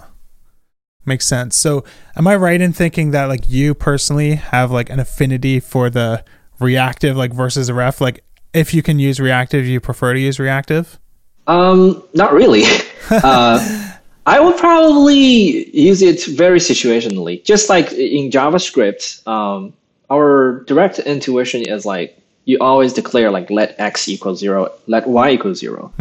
[1.04, 1.56] Makes sense.
[1.56, 1.84] So,
[2.16, 6.24] am I right in thinking that like you personally have like an affinity for the
[6.60, 8.00] reactive like versus a ref?
[8.00, 11.00] Like, if you can use reactive, you prefer to use reactive?
[11.48, 12.64] Um, not really.
[13.10, 13.94] uh,
[14.26, 17.44] I would probably use it very situationally.
[17.44, 19.74] Just like in JavaScript, um,
[20.10, 25.32] our direct intuition is like you always declare like let x equal zero, let y
[25.32, 25.94] equal 0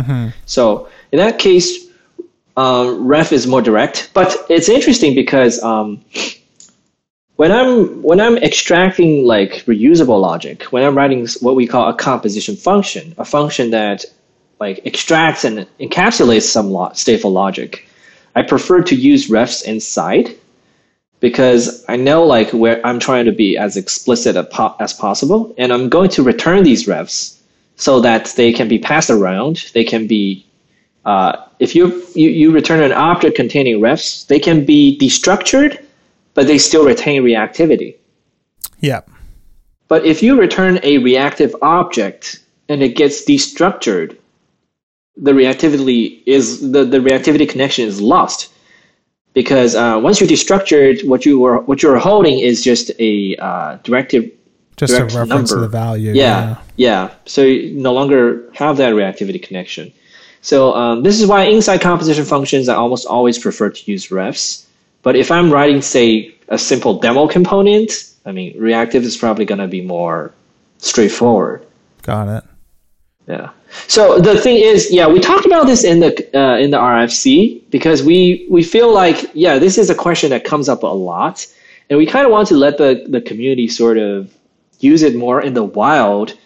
[0.47, 1.87] So in that case,
[2.57, 4.11] um, ref is more direct.
[4.15, 6.05] But it's interesting because um,
[7.37, 11.95] when I'm when I'm extracting like reusable logic, when I'm writing what we call a
[11.95, 14.05] composition function, a function that
[14.59, 17.89] like extracts and encapsulates some lo- stateful logic,
[18.35, 20.35] I prefer to use refs inside
[21.21, 24.37] because I know like where I'm trying to be as explicit
[24.81, 27.39] as possible, and I'm going to return these refs
[27.77, 29.71] so that they can be passed around.
[29.75, 30.47] They can be
[31.05, 35.86] uh, if you, you you return an object containing refs, they can be destructured,
[36.37, 37.97] but they still retain reactivity.
[38.79, 39.01] Yeah.
[39.89, 44.19] But if you return a reactive object and it gets destructured,
[45.17, 48.53] the reactivity is the, the reactivity connection is lost
[49.33, 53.77] because uh, once you destructured what you were what you're holding is just a uh,
[53.83, 54.31] directive
[54.77, 55.55] just direct a reference number.
[55.55, 59.91] to the value yeah, yeah, yeah so you no longer have that reactivity connection
[60.43, 64.66] so um, this is why inside composition functions i almost always prefer to use refs
[65.07, 67.91] but if i'm writing say a simple demo component
[68.29, 70.33] i mean reactive is probably going to be more
[70.79, 71.67] straightforward.
[72.03, 72.45] Got it.
[73.29, 73.51] Yeah.
[73.89, 77.63] So the thing is, yeah, we talked about this in the uh, in the RFC
[77.71, 81.47] because we we feel like yeah, this is a question that comes up a lot,
[81.91, 84.33] and we kind of want to let the the community sort of
[84.79, 86.39] use it more in the wild,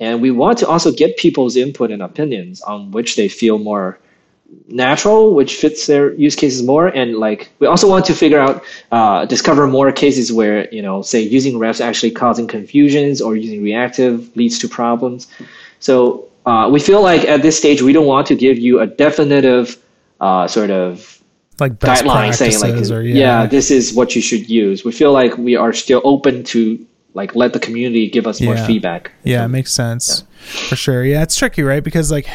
[0.00, 3.98] and we want to also get people's input and opinions on which they feel more
[4.68, 8.64] natural, which fits their use cases more, and like we also want to figure out
[8.92, 13.62] uh, discover more cases where you know say using refs actually causing confusions or using
[13.62, 15.26] reactive leads to problems.
[15.80, 18.86] So uh, we feel like at this stage we don't want to give you a
[18.86, 19.76] definitive
[20.20, 21.22] uh, sort of
[21.60, 23.42] like guideline saying like or, yeah.
[23.42, 23.46] yeah.
[23.46, 24.84] this is what you should use.
[24.84, 26.84] We feel like we are still open to
[27.14, 29.12] like let the community give us more feedback.
[29.22, 30.68] Yeah, it makes sense yeah.
[30.68, 31.04] for sure.
[31.04, 31.82] Yeah, it's tricky, right?
[31.82, 32.26] Because like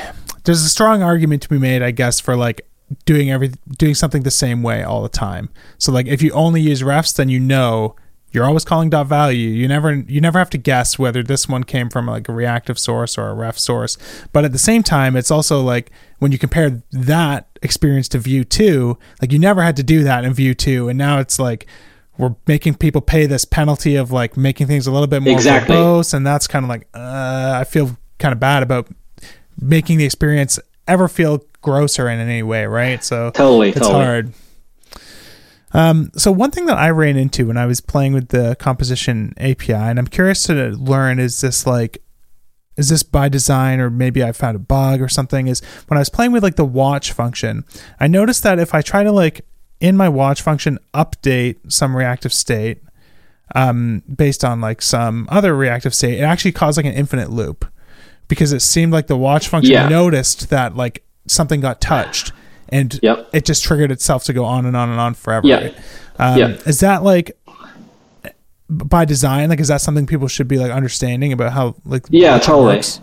[0.44, 2.62] there's a strong argument to be made, I guess, for like
[3.06, 5.50] doing every doing something the same way all the time.
[5.78, 7.96] So like if you only use refs, then you know
[8.32, 9.50] you're always calling dot value.
[9.50, 12.78] You never you never have to guess whether this one came from like a reactive
[12.78, 13.98] source or a ref source.
[14.32, 18.44] But at the same time, it's also like when you compare that experience to Vue
[18.44, 21.66] two, like you never had to do that in Vue two, and now it's like
[22.18, 25.76] we're making people pay this penalty of like making things a little bit more exactly.
[25.76, 28.88] verbose, and that's kind of like uh, I feel kind of bad about
[29.60, 33.04] making the experience ever feel grosser in any way, right?
[33.04, 34.04] So totally, it's totally.
[34.04, 34.34] hard.
[35.72, 39.34] Um, so one thing that I ran into when I was playing with the composition
[39.38, 42.02] API, and I'm curious to learn, is this like,
[42.76, 45.48] is this by design or maybe I found a bug or something?
[45.48, 47.66] Is when I was playing with like the watch function,
[48.00, 49.46] I noticed that if I try to like
[49.80, 52.82] in my watch function update some reactive state,
[53.56, 57.66] um, based on like some other reactive state, it actually caused like an infinite loop
[58.30, 59.90] because it seemed like the watch function yeah.
[59.90, 62.32] noticed that like something got touched
[62.70, 63.28] and yep.
[63.34, 65.46] it just triggered itself to go on and on and on forever.
[65.46, 65.56] Yeah.
[65.56, 65.78] Right?
[66.18, 66.48] Um, yeah.
[66.66, 67.38] Is that like
[68.70, 69.50] by design?
[69.50, 72.76] Like, is that something people should be like understanding about how like yeah, totally.
[72.76, 73.02] Works?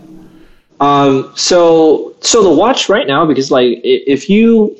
[0.79, 4.75] Um, so so the watch right now because like if you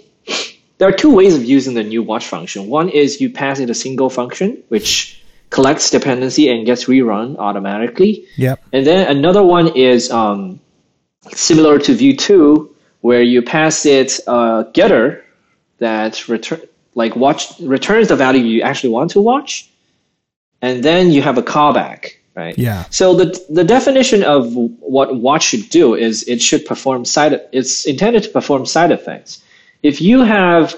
[0.77, 2.67] there are two ways of using the new watch function.
[2.67, 8.25] One is you pass it a single function which collects dependency and gets rerun automatically.
[8.35, 8.63] Yep.
[8.73, 10.59] And then another one is um,
[11.31, 15.23] similar to Vue two where you pass it a getter
[15.77, 16.61] that return
[16.95, 19.69] like watch returns the value you actually want to watch,
[20.61, 22.57] and then you have a callback, right?
[22.57, 22.85] Yeah.
[22.89, 27.39] So the the definition of what watch should do is it should perform side.
[27.51, 29.43] It's intended to perform side effects.
[29.83, 30.75] If you have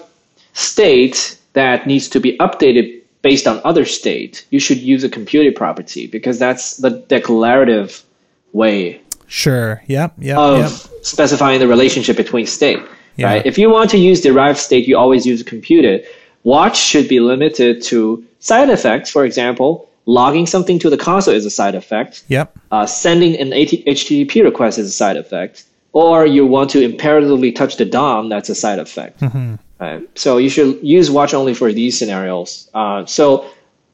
[0.54, 5.56] state that needs to be updated based on other state, you should use a computed
[5.56, 8.04] property because that's the declarative
[8.54, 9.82] way Sure.
[9.86, 10.16] Yep.
[10.18, 10.38] Yep.
[10.38, 11.06] Of yep.
[11.06, 12.80] specifying the relationship between state.
[13.16, 13.28] Yeah.
[13.28, 13.46] Right.
[13.46, 16.06] If you want to use derived state, you always use computed.
[16.44, 19.12] Watch should be limited to side effects.
[19.12, 22.24] For example, logging something to the console is a side effect.
[22.28, 22.58] Yep.
[22.72, 25.64] Uh, sending an HTTP request is a side effect.
[25.94, 29.20] Or you want to imperatively touch the DOM, that's a side effect.
[29.20, 29.56] Mm-hmm.
[29.80, 30.08] Right.
[30.18, 32.70] So you should use watch only for these scenarios.
[32.74, 33.50] Uh, so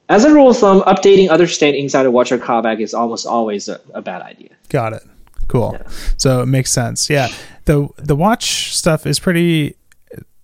[0.10, 3.70] as a rule of thumb, updating other state inside a watcher callback is almost always
[3.70, 4.50] a, a bad idea.
[4.70, 5.04] Got it.
[5.48, 5.78] cool.
[6.18, 7.10] So it makes sense.
[7.10, 7.30] Yeah,
[7.66, 9.76] the the watch stuff is pretty.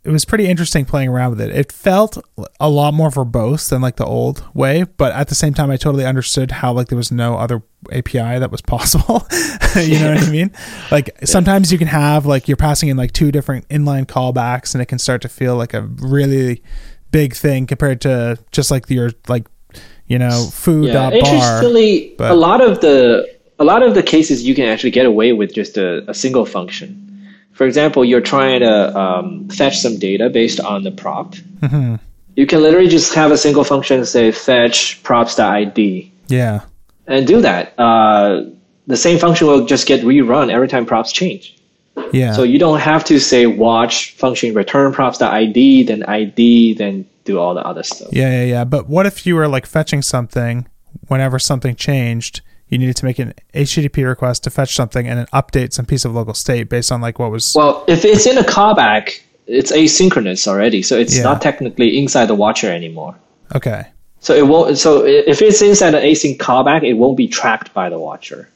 [0.03, 1.51] It was pretty interesting playing around with it.
[1.55, 2.17] It felt
[2.59, 5.77] a lot more verbose than like the old way, but at the same time, I
[5.77, 9.27] totally understood how like there was no other API that was possible.
[9.75, 10.51] you know what I mean?
[10.89, 14.81] Like sometimes you can have like you're passing in like two different inline callbacks, and
[14.81, 16.63] it can start to feel like a really
[17.11, 19.45] big thing compared to just like your like
[20.07, 21.19] you know foo Yeah, dot bar.
[21.19, 23.29] interestingly, but- a lot of the
[23.59, 26.47] a lot of the cases you can actually get away with just a, a single
[26.47, 27.10] function.
[27.61, 31.35] For example, you're trying to um, fetch some data based on the prop.
[31.59, 31.97] Mm-hmm.
[32.35, 36.61] You can literally just have a single function say fetch props.id Yeah.
[37.05, 37.77] and do that.
[37.77, 38.45] Uh,
[38.87, 41.55] the same function will just get rerun every time props change.
[42.11, 42.33] Yeah.
[42.33, 47.53] So you don't have to say watch function return props.id, then ID, then do all
[47.53, 48.09] the other stuff.
[48.11, 48.63] Yeah, yeah, yeah.
[48.63, 50.67] But what if you were like fetching something
[51.09, 52.41] whenever something changed?
[52.71, 56.05] You needed to make an HTTP request to fetch something and then update some piece
[56.05, 57.53] of local state based on like what was.
[57.55, 61.23] Well, if it's in a callback, it's asynchronous already, so it's Yeah.
[61.23, 63.13] not technically inside the watcher anymore.
[63.53, 63.83] okay.
[64.21, 64.77] So it won't.
[64.77, 68.47] So if it's inside an async callback, it won't be tracked by the watcher.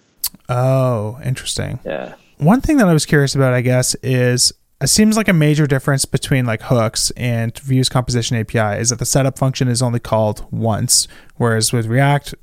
[0.47, 1.80] Oh, interesting.
[1.84, 2.13] Yeah.
[2.38, 5.66] One thing that I was curious about, I guess, is it seems like a major
[5.66, 9.99] difference between like hooks and Vue's composition API is that the setup function is only
[9.99, 11.07] called once,
[11.38, 12.36] whereas with React,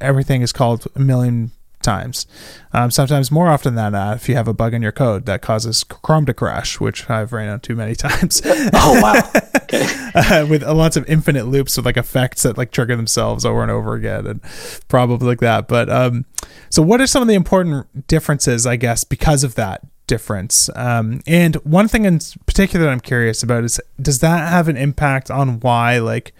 [0.00, 1.50] everything is called a million
[1.82, 2.26] times.
[2.72, 5.42] Um, sometimes more often than not, if you have a bug in your code that
[5.42, 8.40] causes Chrome to crash, which I've ran into many times.
[8.44, 9.30] Oh wow.
[9.74, 9.86] okay.
[10.14, 13.70] uh, with lots of infinite loops with like effects that like trigger themselves over and
[13.70, 14.40] over again and
[14.88, 16.24] probably like that but um
[16.70, 21.20] so what are some of the important differences i guess because of that difference um
[21.26, 25.30] and one thing in particular that i'm curious about is does that have an impact
[25.30, 26.34] on why like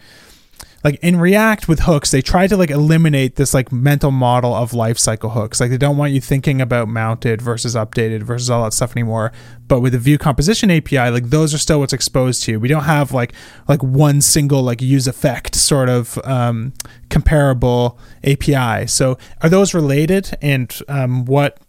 [0.85, 4.73] like in React with hooks, they try to like eliminate this like mental model of
[4.73, 5.61] lifecycle hooks.
[5.61, 9.33] Like they don't want you thinking about mounted versus updated versus all that stuff anymore.
[9.69, 12.61] But with the Vue composition API, like those are still what's exposed to you.
[12.61, 13.33] We don't have like
[13.69, 16.73] like one single like use effect sort of um,
[17.11, 18.87] comparable API.
[18.89, 20.37] So are those related?
[20.43, 21.61] And um, what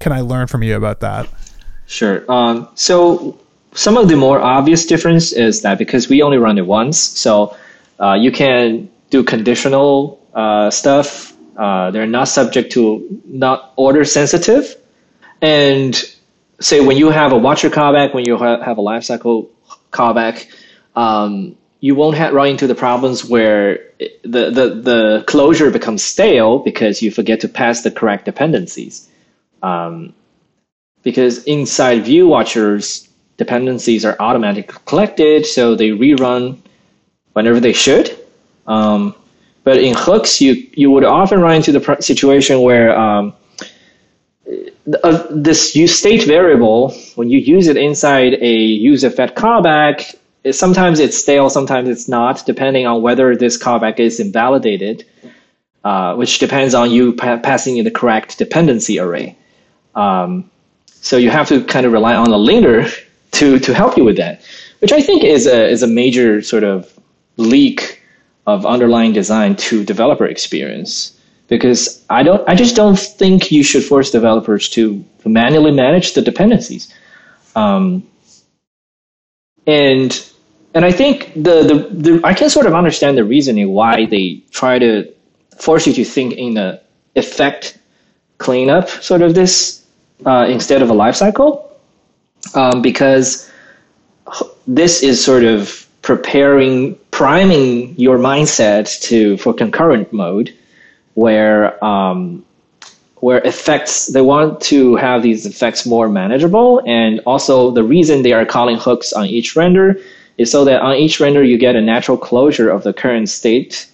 [0.00, 1.28] can I learn from you about that?
[1.86, 2.30] Sure.
[2.30, 3.38] Um, so
[3.74, 7.54] some of the more obvious difference is that because we only run it once, so
[8.00, 11.34] uh, you can do conditional uh, stuff.
[11.56, 14.76] Uh, they're not subject to not order sensitive.
[15.40, 15.96] And
[16.60, 19.48] say when you have a watcher callback, when you ha- have a lifecycle
[19.92, 20.46] callback,
[20.94, 26.02] um, you won't have run into the problems where it- the, the, the closure becomes
[26.02, 29.08] stale because you forget to pass the correct dependencies.
[29.62, 30.12] Um,
[31.02, 36.58] because inside Vue watchers, dependencies are automatically collected, so they rerun
[37.36, 38.18] whenever they should.
[38.66, 39.14] Um,
[39.62, 43.34] but in hooks, you you would often run into the pr- situation where um,
[45.02, 48.54] uh, this use state variable, when you use it inside a
[48.90, 50.14] use effect callback,
[50.44, 55.04] it, sometimes it's stale, sometimes it's not, depending on whether this callback is invalidated,
[55.84, 59.36] uh, which depends on you pa- passing in the correct dependency array.
[59.94, 60.50] Um,
[60.86, 62.86] so you have to kind of rely on the linter
[63.32, 64.40] to to help you with that,
[64.78, 66.95] which I think is a is a major sort of
[67.36, 68.02] leak
[68.46, 71.12] of underlying design to developer experience.
[71.48, 76.22] Because I don't, I just don't think you should force developers to manually manage the
[76.22, 76.92] dependencies.
[77.54, 78.06] Um,
[79.66, 80.28] and
[80.74, 84.42] and I think the, the the I can sort of understand the reasoning why they
[84.50, 85.12] try to
[85.58, 86.80] force you to think in a
[87.14, 87.78] effect
[88.38, 89.84] cleanup sort of this
[90.24, 91.78] uh, instead of a life cycle,
[92.54, 93.50] um, because
[94.66, 100.54] this is sort of preparing, priming your mindset to for concurrent mode,
[101.14, 102.44] where um,
[103.20, 108.34] where effects they want to have these effects more manageable, and also the reason they
[108.34, 109.96] are calling hooks on each render
[110.36, 113.88] is so that on each render you get a natural closure of the current state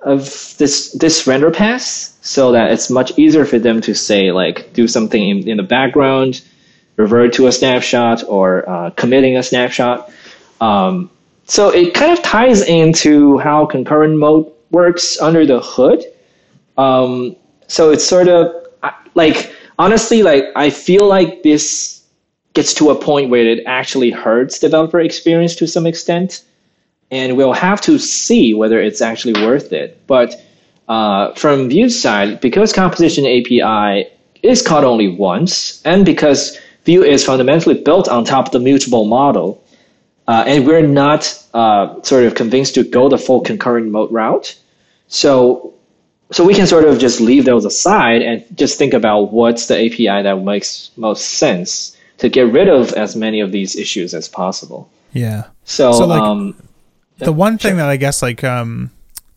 [0.00, 0.20] of
[0.58, 4.88] this this render pass so that it's much easier for them to say like do
[4.88, 6.42] something in, in the background
[6.96, 10.10] revert to a snapshot or uh, committing a snapshot.
[10.60, 11.10] Um,
[11.46, 16.04] so it kind of ties into how concurrent mode works under the hood
[16.76, 17.34] um,
[17.66, 18.52] so it's sort of
[19.14, 22.04] like honestly like i feel like this
[22.54, 26.44] gets to a point where it actually hurts developer experience to some extent
[27.10, 30.00] and we'll have to see whether it's actually worth it.
[30.06, 30.34] But
[30.88, 34.08] uh, from Vue's side, because composition API
[34.42, 39.04] is called only once, and because Vue is fundamentally built on top of the mutable
[39.04, 39.62] model,
[40.28, 44.58] uh, and we're not uh, sort of convinced to go the full concurrent mode route.
[45.08, 45.74] So
[46.32, 49.74] so we can sort of just leave those aside and just think about what's the
[49.86, 54.28] API that makes most sense to get rid of as many of these issues as
[54.28, 54.90] possible.
[55.12, 55.44] Yeah.
[55.64, 56.56] So, So, like, um,
[57.18, 58.90] the one thing that I guess like um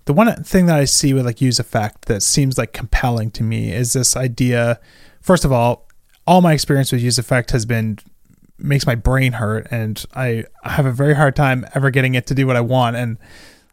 [0.05, 3.43] the one thing that I see with like use effect that seems like compelling to
[3.43, 4.79] me is this idea
[5.21, 5.87] first of all
[6.25, 7.99] all my experience with use effect has been
[8.59, 12.35] makes my brain hurt and I have a very hard time ever getting it to
[12.35, 13.17] do what I want and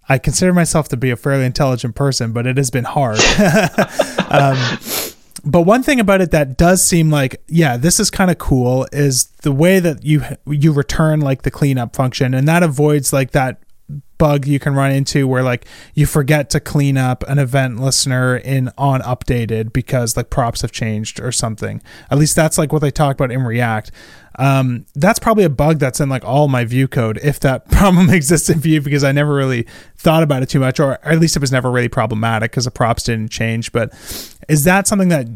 [0.08, 3.18] I consider myself to be a fairly intelligent person but it has been hard.
[4.28, 4.58] Um,
[5.44, 8.88] but one thing about it that does seem like yeah this is kind of cool
[8.92, 13.30] is the way that you you return like the cleanup function and that avoids like
[13.30, 13.60] that
[14.18, 18.36] bug you can run into where like you forget to clean up an event listener
[18.36, 21.82] in on updated because like props have changed or something.
[22.10, 23.90] At least that's like what they talk about in react.
[24.38, 28.10] Um, that's probably a bug that's in like all my Vue code if that problem
[28.10, 31.36] exists in Vue because i never really thought about it too much or at least
[31.36, 33.72] it was never really problematic because the props didn't change.
[33.72, 33.92] But
[34.48, 35.28] is that something that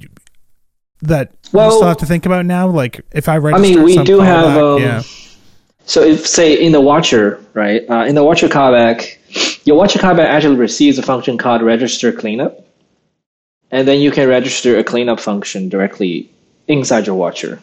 [1.03, 2.67] that you Well- still have to think about now?
[2.69, 5.03] Like if i register I mean, we do have, callback, um, yeah
[5.91, 7.83] So if say in the watcher, right?
[7.91, 9.19] Uh, in the watcher callback,
[9.65, 12.65] your watcher callback actually receives a function called register cleanup,
[13.73, 16.31] and then you can register a cleanup function directly
[16.69, 17.61] inside your watcher.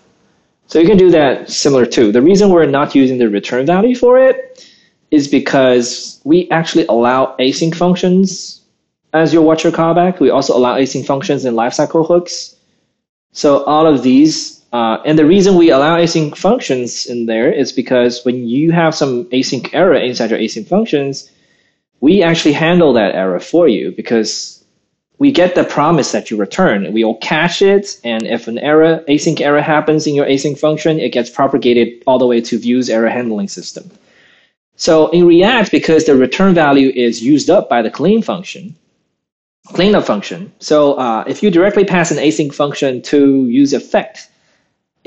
[0.65, 2.11] So you can do that similar too.
[2.11, 4.61] The reason we're not using the return value for it
[5.09, 8.59] is because we actually allow async functions
[9.13, 10.19] as your watcher callback.
[10.19, 12.57] We also allow async functions in lifecycle hooks.
[13.31, 17.71] So all of these, uh, and the reason we allow async functions in there is
[17.71, 21.31] because when you have some async error inside your async functions,
[22.01, 24.63] we actually handle that error for you because
[25.19, 26.93] we get the promise that you return.
[26.93, 30.99] We will cache it, and if an error, async error happens in your async function,
[30.99, 33.89] it gets propagated all the way to Vue's error handling system.
[34.75, 38.75] So in React, because the return value is used up by the clean function,
[39.73, 40.51] cleanup function.
[40.59, 44.29] So uh, if you directly pass an async function to use effect,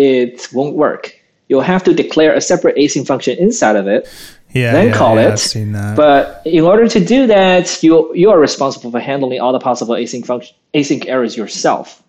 [0.01, 1.15] it won't work.
[1.49, 4.09] You'll have to declare a separate async function inside of it,
[4.53, 5.33] yeah then yeah, call yeah, it.
[5.33, 9.41] I've seen that But in order to do that, you you are responsible for handling
[9.41, 12.03] all the possible async function async errors yourself.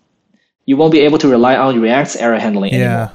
[0.65, 2.79] You won't be able to rely on React's error handling Yeah.
[2.79, 3.11] anymore.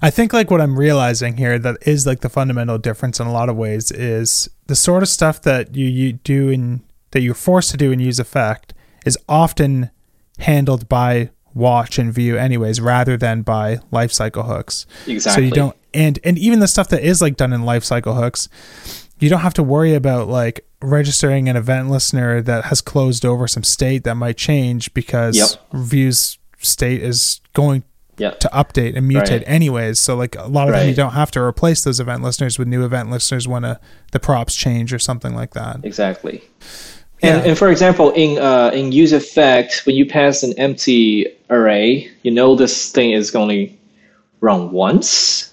[0.00, 3.32] I think like what I'm realizing here that is like the fundamental difference in a
[3.32, 7.34] lot of ways is the sort of stuff that you, you do in that you're
[7.34, 8.72] forced to do in use effect
[9.04, 9.90] is often
[10.38, 14.86] handled by watch and Vue anyways rather than by lifecycle hooks.
[15.06, 18.14] Exactly so you don't and and even the stuff that is like done in lifecycle
[18.14, 18.48] hooks,
[19.18, 23.48] you don't have to worry about like registering an event listener that has closed over
[23.48, 25.48] some state that might change because Yep.
[25.72, 27.82] Vue's state is going
[28.18, 28.40] Yep.
[28.40, 29.44] to update and mutate Right.
[29.46, 29.98] anyways.
[29.98, 32.68] So like a lot of them you don't have to replace those event listeners with
[32.68, 33.80] new event listeners when a,
[34.12, 35.80] the props change or something like that.
[35.84, 36.42] Exactly.
[37.22, 37.48] And, Yeah.
[37.50, 42.30] and for example, in uh, in use effect, when you pass an empty array, you
[42.30, 43.72] know this thing is going to
[44.40, 45.52] run once.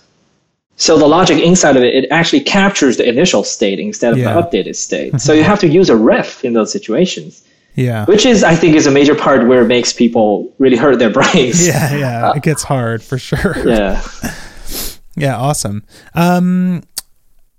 [0.76, 4.34] So the logic inside of it, it actually captures the initial state instead of Yeah.
[4.34, 5.22] the updated state.
[5.26, 7.44] so you have to use a ref in those situations,
[7.76, 8.06] Yeah.
[8.06, 11.11] which is, I think, is a major part where it makes people really hurt their
[11.19, 11.65] brains.
[11.68, 12.34] Yeah, yeah.
[12.35, 13.56] It gets hard for sure.
[13.65, 14.02] Yeah.
[15.15, 15.84] Yeah, awesome.
[16.15, 16.81] Um,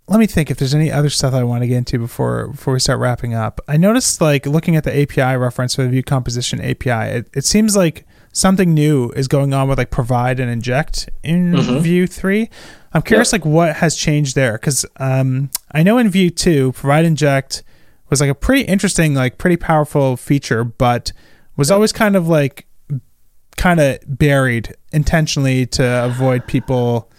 [0.07, 2.75] let me think if there's any other stuff I want to get into before before
[2.75, 3.61] we start wrapping up.
[3.67, 7.45] I noticed like looking at the API reference for the Vue composition API, it, it
[7.45, 12.51] seems like something new is going on with like provide and inject in Vue three.
[12.93, 17.05] I'm curious like what has changed there because um, I know in Vue two, provide
[17.05, 17.63] inject
[18.11, 21.13] was like a pretty interesting, like pretty powerful feature, but
[21.57, 22.67] was always kind of like
[23.57, 27.11] kind of buried intentionally to avoid people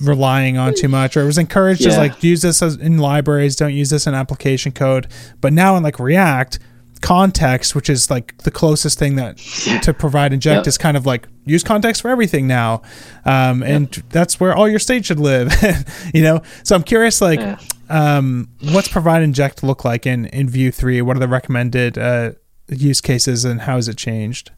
[0.00, 1.98] relying on too much or it was encouraged Yeah.
[1.98, 5.06] like use this as in libraries don't use this in application code.
[5.40, 6.58] But now in like react
[7.00, 9.36] context which is like the closest thing that
[9.82, 10.68] to provide inject Yeah.
[10.68, 12.82] is kind of like use context for everything now.
[13.24, 15.52] Um, and that's where all your state should live
[16.14, 16.42] you know?
[16.64, 17.58] So i'm curious like Yeah.
[17.90, 22.32] um, what's provide inject look like in in Vue 3 what are the recommended uh,
[22.68, 24.50] use cases and how has it changed?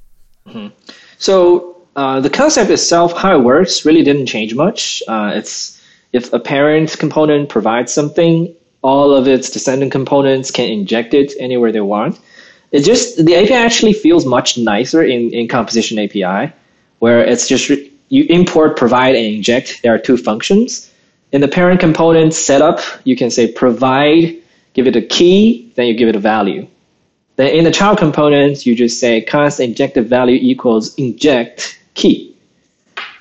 [1.18, 5.02] So uh, the concept itself, how it works, really didn't change much.
[5.06, 5.78] Uh, it's
[6.14, 11.70] if a parent component provides something, all of its descendant components can inject it anywhere
[11.72, 12.18] they want.
[12.72, 16.50] It just the API actually feels much nicer in in composition API,
[17.00, 19.80] where it's just re- you import, provide, and inject.
[19.82, 20.90] There are two functions.
[21.32, 24.38] In the parent component setup, you can say provide,
[24.72, 26.66] give it a key, then you give it a value.
[27.36, 32.36] Then in the child component, you just say const injected value equals inject key.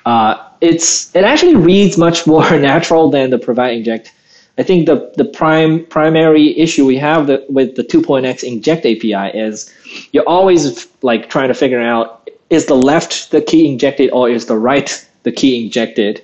[0.06, 4.12] Uh, it's it actually reads much more natural than the provide inject.
[4.58, 9.36] I think the the prime primary issue we have the, with the 2.x inject API
[9.38, 9.72] is
[10.12, 14.46] you're always like trying to figure out is the left the key injected or is
[14.46, 16.22] the right the key injected,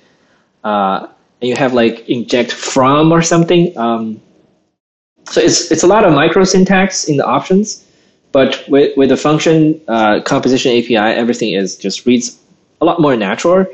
[0.63, 1.07] uh,
[1.41, 3.75] and you have like inject from or something.
[3.77, 4.21] Um,
[5.29, 7.85] so it's it's a lot of micro syntax in the options,
[8.37, 12.37] but with with the function uh, composition API, everything is just reads
[12.81, 13.65] a lot more natural.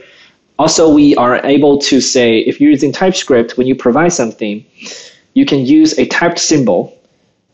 [0.57, 4.63] Also, we are able to say if you're using TypeScript, when you provide something,
[5.33, 6.97] you can use a typed symbol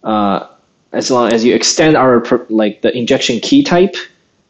[0.04, 0.46] uh,
[0.92, 3.96] as long as you extend our like the injection key type,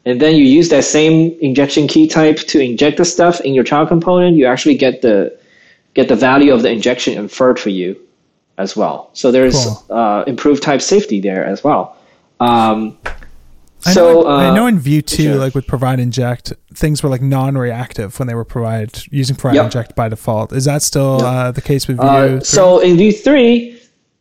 [0.04, 3.64] and then you use that same injection key type to inject the stuff in your
[3.64, 4.36] child component.
[4.36, 5.34] You actually get the
[5.94, 7.96] get the value of the injection inferred for you
[8.58, 9.08] as well.
[9.14, 9.86] So there's cool.
[9.88, 11.96] uh, improved type safety there as well.
[12.40, 12.98] Um,
[13.86, 15.34] I so know, uh, I know in Vue two, sure.
[15.36, 19.64] like with provide inject, things were like non-reactive when they were provide using provide yep.
[19.66, 20.52] inject by default.
[20.52, 21.26] Is that still yep.
[21.26, 22.06] uh, the case with Vue?
[22.06, 23.79] Uh, so in Vue three,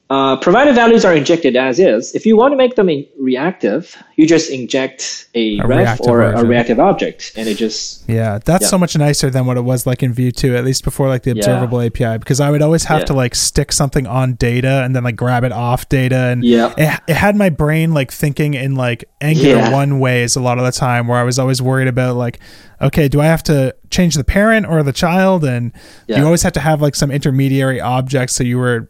[0.10, 2.16] uh, provided values are injected as is.
[2.16, 6.46] If you want to make them reactive, you just inject a, a ref or version.
[6.46, 8.70] a reactive object, and it just yeah, that's yeah.
[8.70, 11.22] so much nicer than what it was like in Vue two, at least before like
[11.24, 11.88] the observable yeah.
[11.88, 12.18] API.
[12.18, 13.06] Because I would always have yeah.
[13.06, 16.74] to like stick something on data and then like grab it off data, and yeah,
[16.76, 20.66] it, it had my brain like thinking in like Angular one ways a lot of
[20.66, 22.40] the time, where I was always worried about like
[22.82, 25.44] okay, do I have to change the parent or the child?
[25.44, 25.72] And
[26.08, 26.18] yeah.
[26.18, 28.90] you always have to have like some intermediary object so you were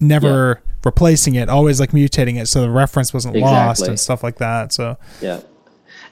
[0.00, 0.72] never yeah.
[0.84, 3.56] replacing it, always like mutating it so the reference wasn't exactly.
[3.56, 4.72] lost and stuff like that.
[4.72, 5.40] So yeah,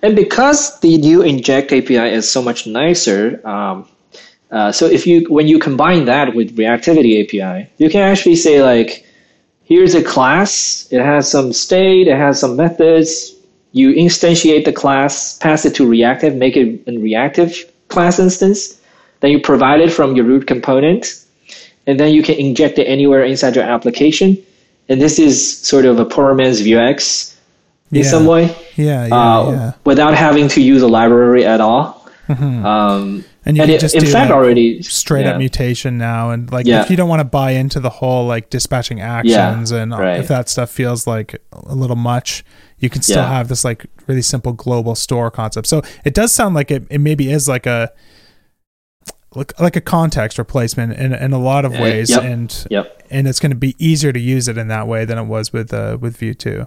[0.02, 3.88] and because the new inject API is so much nicer, um,
[4.50, 8.62] uh, so if you when you combine that with reactivity API, you can actually say
[8.62, 9.04] like,
[9.64, 13.32] here's a class, it has some state, it has some methods.
[13.72, 18.80] You instantiate the class, pass it to reactive, make it a reactive class instance.
[19.20, 21.25] Then you provide it from your root component
[21.86, 24.38] and then you can inject it anywhere inside your application.
[24.88, 27.36] And this is sort of a poor man's Vuex
[27.90, 28.10] in yeah.
[28.10, 28.54] some way.
[28.76, 32.08] Yeah, yeah, uh, yeah, Without having to use a library at all.
[32.28, 32.66] Mm-hmm.
[32.66, 35.32] Um, and you and can it, just in do fact already straight yeah.
[35.32, 38.50] up mutation now, and like if you don't want to buy into the whole like
[38.50, 40.18] dispatching actions, and right.
[40.18, 42.44] if that stuff feels like a little much,
[42.80, 45.68] you can still have this like really simple global store concept.
[45.68, 47.92] So it does sound like it, it maybe is like a
[49.36, 52.24] like like a context replacement in in a lot of ways, yep.
[52.24, 53.02] and yep.
[53.10, 55.52] and it's going to be easier to use it in that way than it was
[55.52, 56.66] with uh, with Vue two.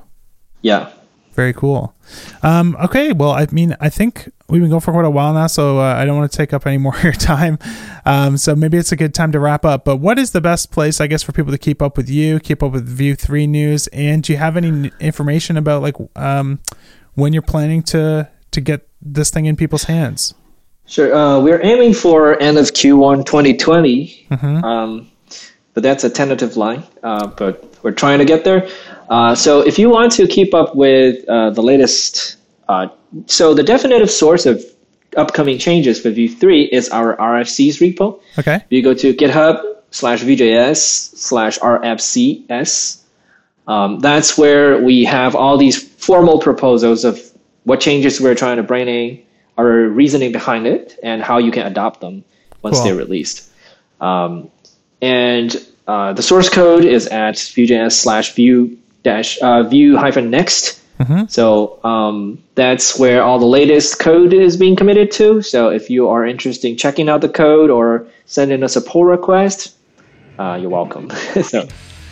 [0.62, 0.92] Yeah.
[1.34, 1.96] Very cool.
[2.44, 5.48] Um, okay, well, I mean, I think we've been going for quite a while now,
[5.48, 7.58] so uh, I don't want to take up any more of your time.
[8.06, 9.86] Um, so maybe it's a good time to wrap up.
[9.86, 12.40] But what is the best place, I guess, for people to keep up with you,
[12.42, 16.60] keep up with Vue three news, and do you have any information about like um,
[17.14, 20.34] when you're planning to to get this thing in people's hands?
[20.90, 21.14] Sure.
[21.14, 24.64] Uh, we're aiming for end of Q1 2020, mm-hmm.
[24.66, 25.12] um,
[25.76, 26.84] but that's a tentative line.
[27.04, 28.68] Uh, but we're trying to get there.
[29.08, 32.38] Uh, so if you want to keep up with uh, the latest,
[32.68, 32.88] uh,
[33.28, 34.66] so the definitive source of
[35.16, 38.20] upcoming changes for Vue 3 is our RFCs repo.
[38.40, 38.64] Okay.
[38.72, 39.62] You go to GitHub
[39.92, 43.04] slash vuejs slash RFCS.
[43.68, 47.22] Um, that's where we have all these formal proposals of
[47.64, 49.24] what changes we're trying to bring in
[49.60, 52.24] our reasoning behind it and how you can adopt them
[52.62, 52.86] once cool.
[52.86, 53.50] they're released.
[54.00, 54.50] Um,
[55.02, 55.56] and
[55.88, 60.82] uh, the source code is at Vue.js slash Vue dash uh, Vue hyphen next.
[61.00, 61.26] Mm-hmm.
[61.28, 65.42] So um, that's where all the latest code is being committed to.
[65.42, 69.06] So if you are interested in checking out the code or sending us a pull
[69.06, 69.76] request,
[70.38, 71.10] uh, you're welcome.
[71.44, 71.68] so.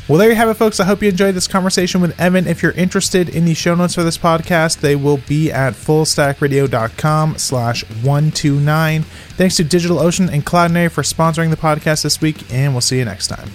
[0.08, 0.80] Well, there you have it, folks.
[0.80, 2.48] I hope you enjoyed this conversation with Evan.
[2.48, 7.38] If you're interested in the show notes for this podcast, they will be at fullstackradio.com
[7.38, 9.02] slash 129.
[9.04, 13.06] Thanks to DigitalOcean and Cloudinary for sponsoring the podcast this week, and we'll see you
[13.06, 13.50] next time.